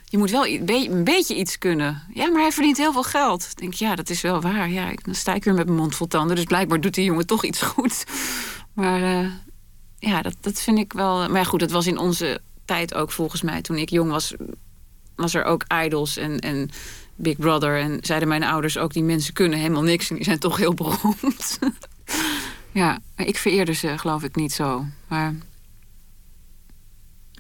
[0.05, 2.03] je moet wel een beetje iets kunnen.
[2.13, 3.47] Ja, maar hij verdient heel veel geld.
[3.51, 4.69] Ik denk, ja, dat is wel waar.
[4.69, 6.35] Ja, dan sta ik weer met mijn mond vol tanden.
[6.35, 8.03] Dus blijkbaar doet die jongen toch iets goed.
[8.73, 9.31] Maar uh,
[9.99, 11.29] ja, dat, dat vind ik wel...
[11.29, 13.61] Maar goed, dat was in onze tijd ook volgens mij.
[13.61, 14.33] Toen ik jong was,
[15.15, 16.69] was er ook Idols en, en
[17.15, 17.79] Big Brother.
[17.79, 20.09] En zeiden mijn ouders ook, die mensen kunnen helemaal niks.
[20.09, 21.59] En die zijn toch heel beroemd.
[22.71, 24.85] ja, ik vereerde ze geloof ik niet zo.
[25.07, 25.35] Maar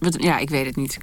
[0.01, 0.97] ja, ik weet het niet.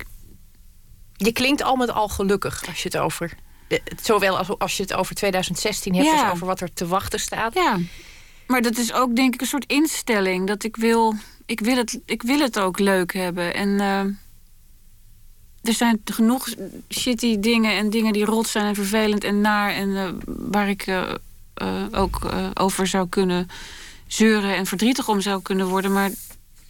[1.16, 3.36] Je klinkt al met al gelukkig als je het over
[3.68, 7.20] Eh, zowel als, als je het over 2016 hebt als over wat er te wachten
[7.20, 7.54] staat.
[7.54, 7.78] Ja,
[8.46, 10.46] maar dat is ook denk ik een soort instelling.
[10.46, 11.14] Dat ik wil,
[11.46, 13.54] ik wil, het, ik wil het ook leuk hebben.
[13.54, 14.00] En eh,
[15.62, 16.48] er zijn genoeg
[16.90, 19.70] shitty dingen en dingen die rot zijn en vervelend en naar.
[19.70, 20.86] En eh, waar ik
[21.90, 22.18] ook
[22.54, 23.48] over zou kunnen
[24.06, 25.92] zeuren en verdrietig om zou kunnen worden.
[25.92, 26.10] Maar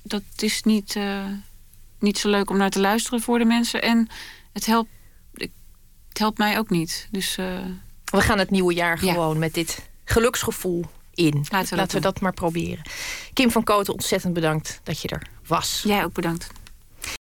[0.03, 0.99] dat is niet,
[1.99, 3.82] niet zo leuk om naar te luisteren voor de mensen.
[3.82, 4.09] En
[4.53, 4.89] het helpt
[6.16, 7.09] het helpt mij ook niet.
[7.11, 7.59] Dus, uh...
[8.05, 10.84] We gaan het nieuwe jaar gewoon met dit geluksgevoel
[11.14, 11.47] in.
[11.51, 12.82] Laten we, Laten we dat maar proberen.
[13.32, 15.82] Kim van Koten, ontzettend bedankt dat je er was.
[15.87, 16.47] Jij ook bedankt.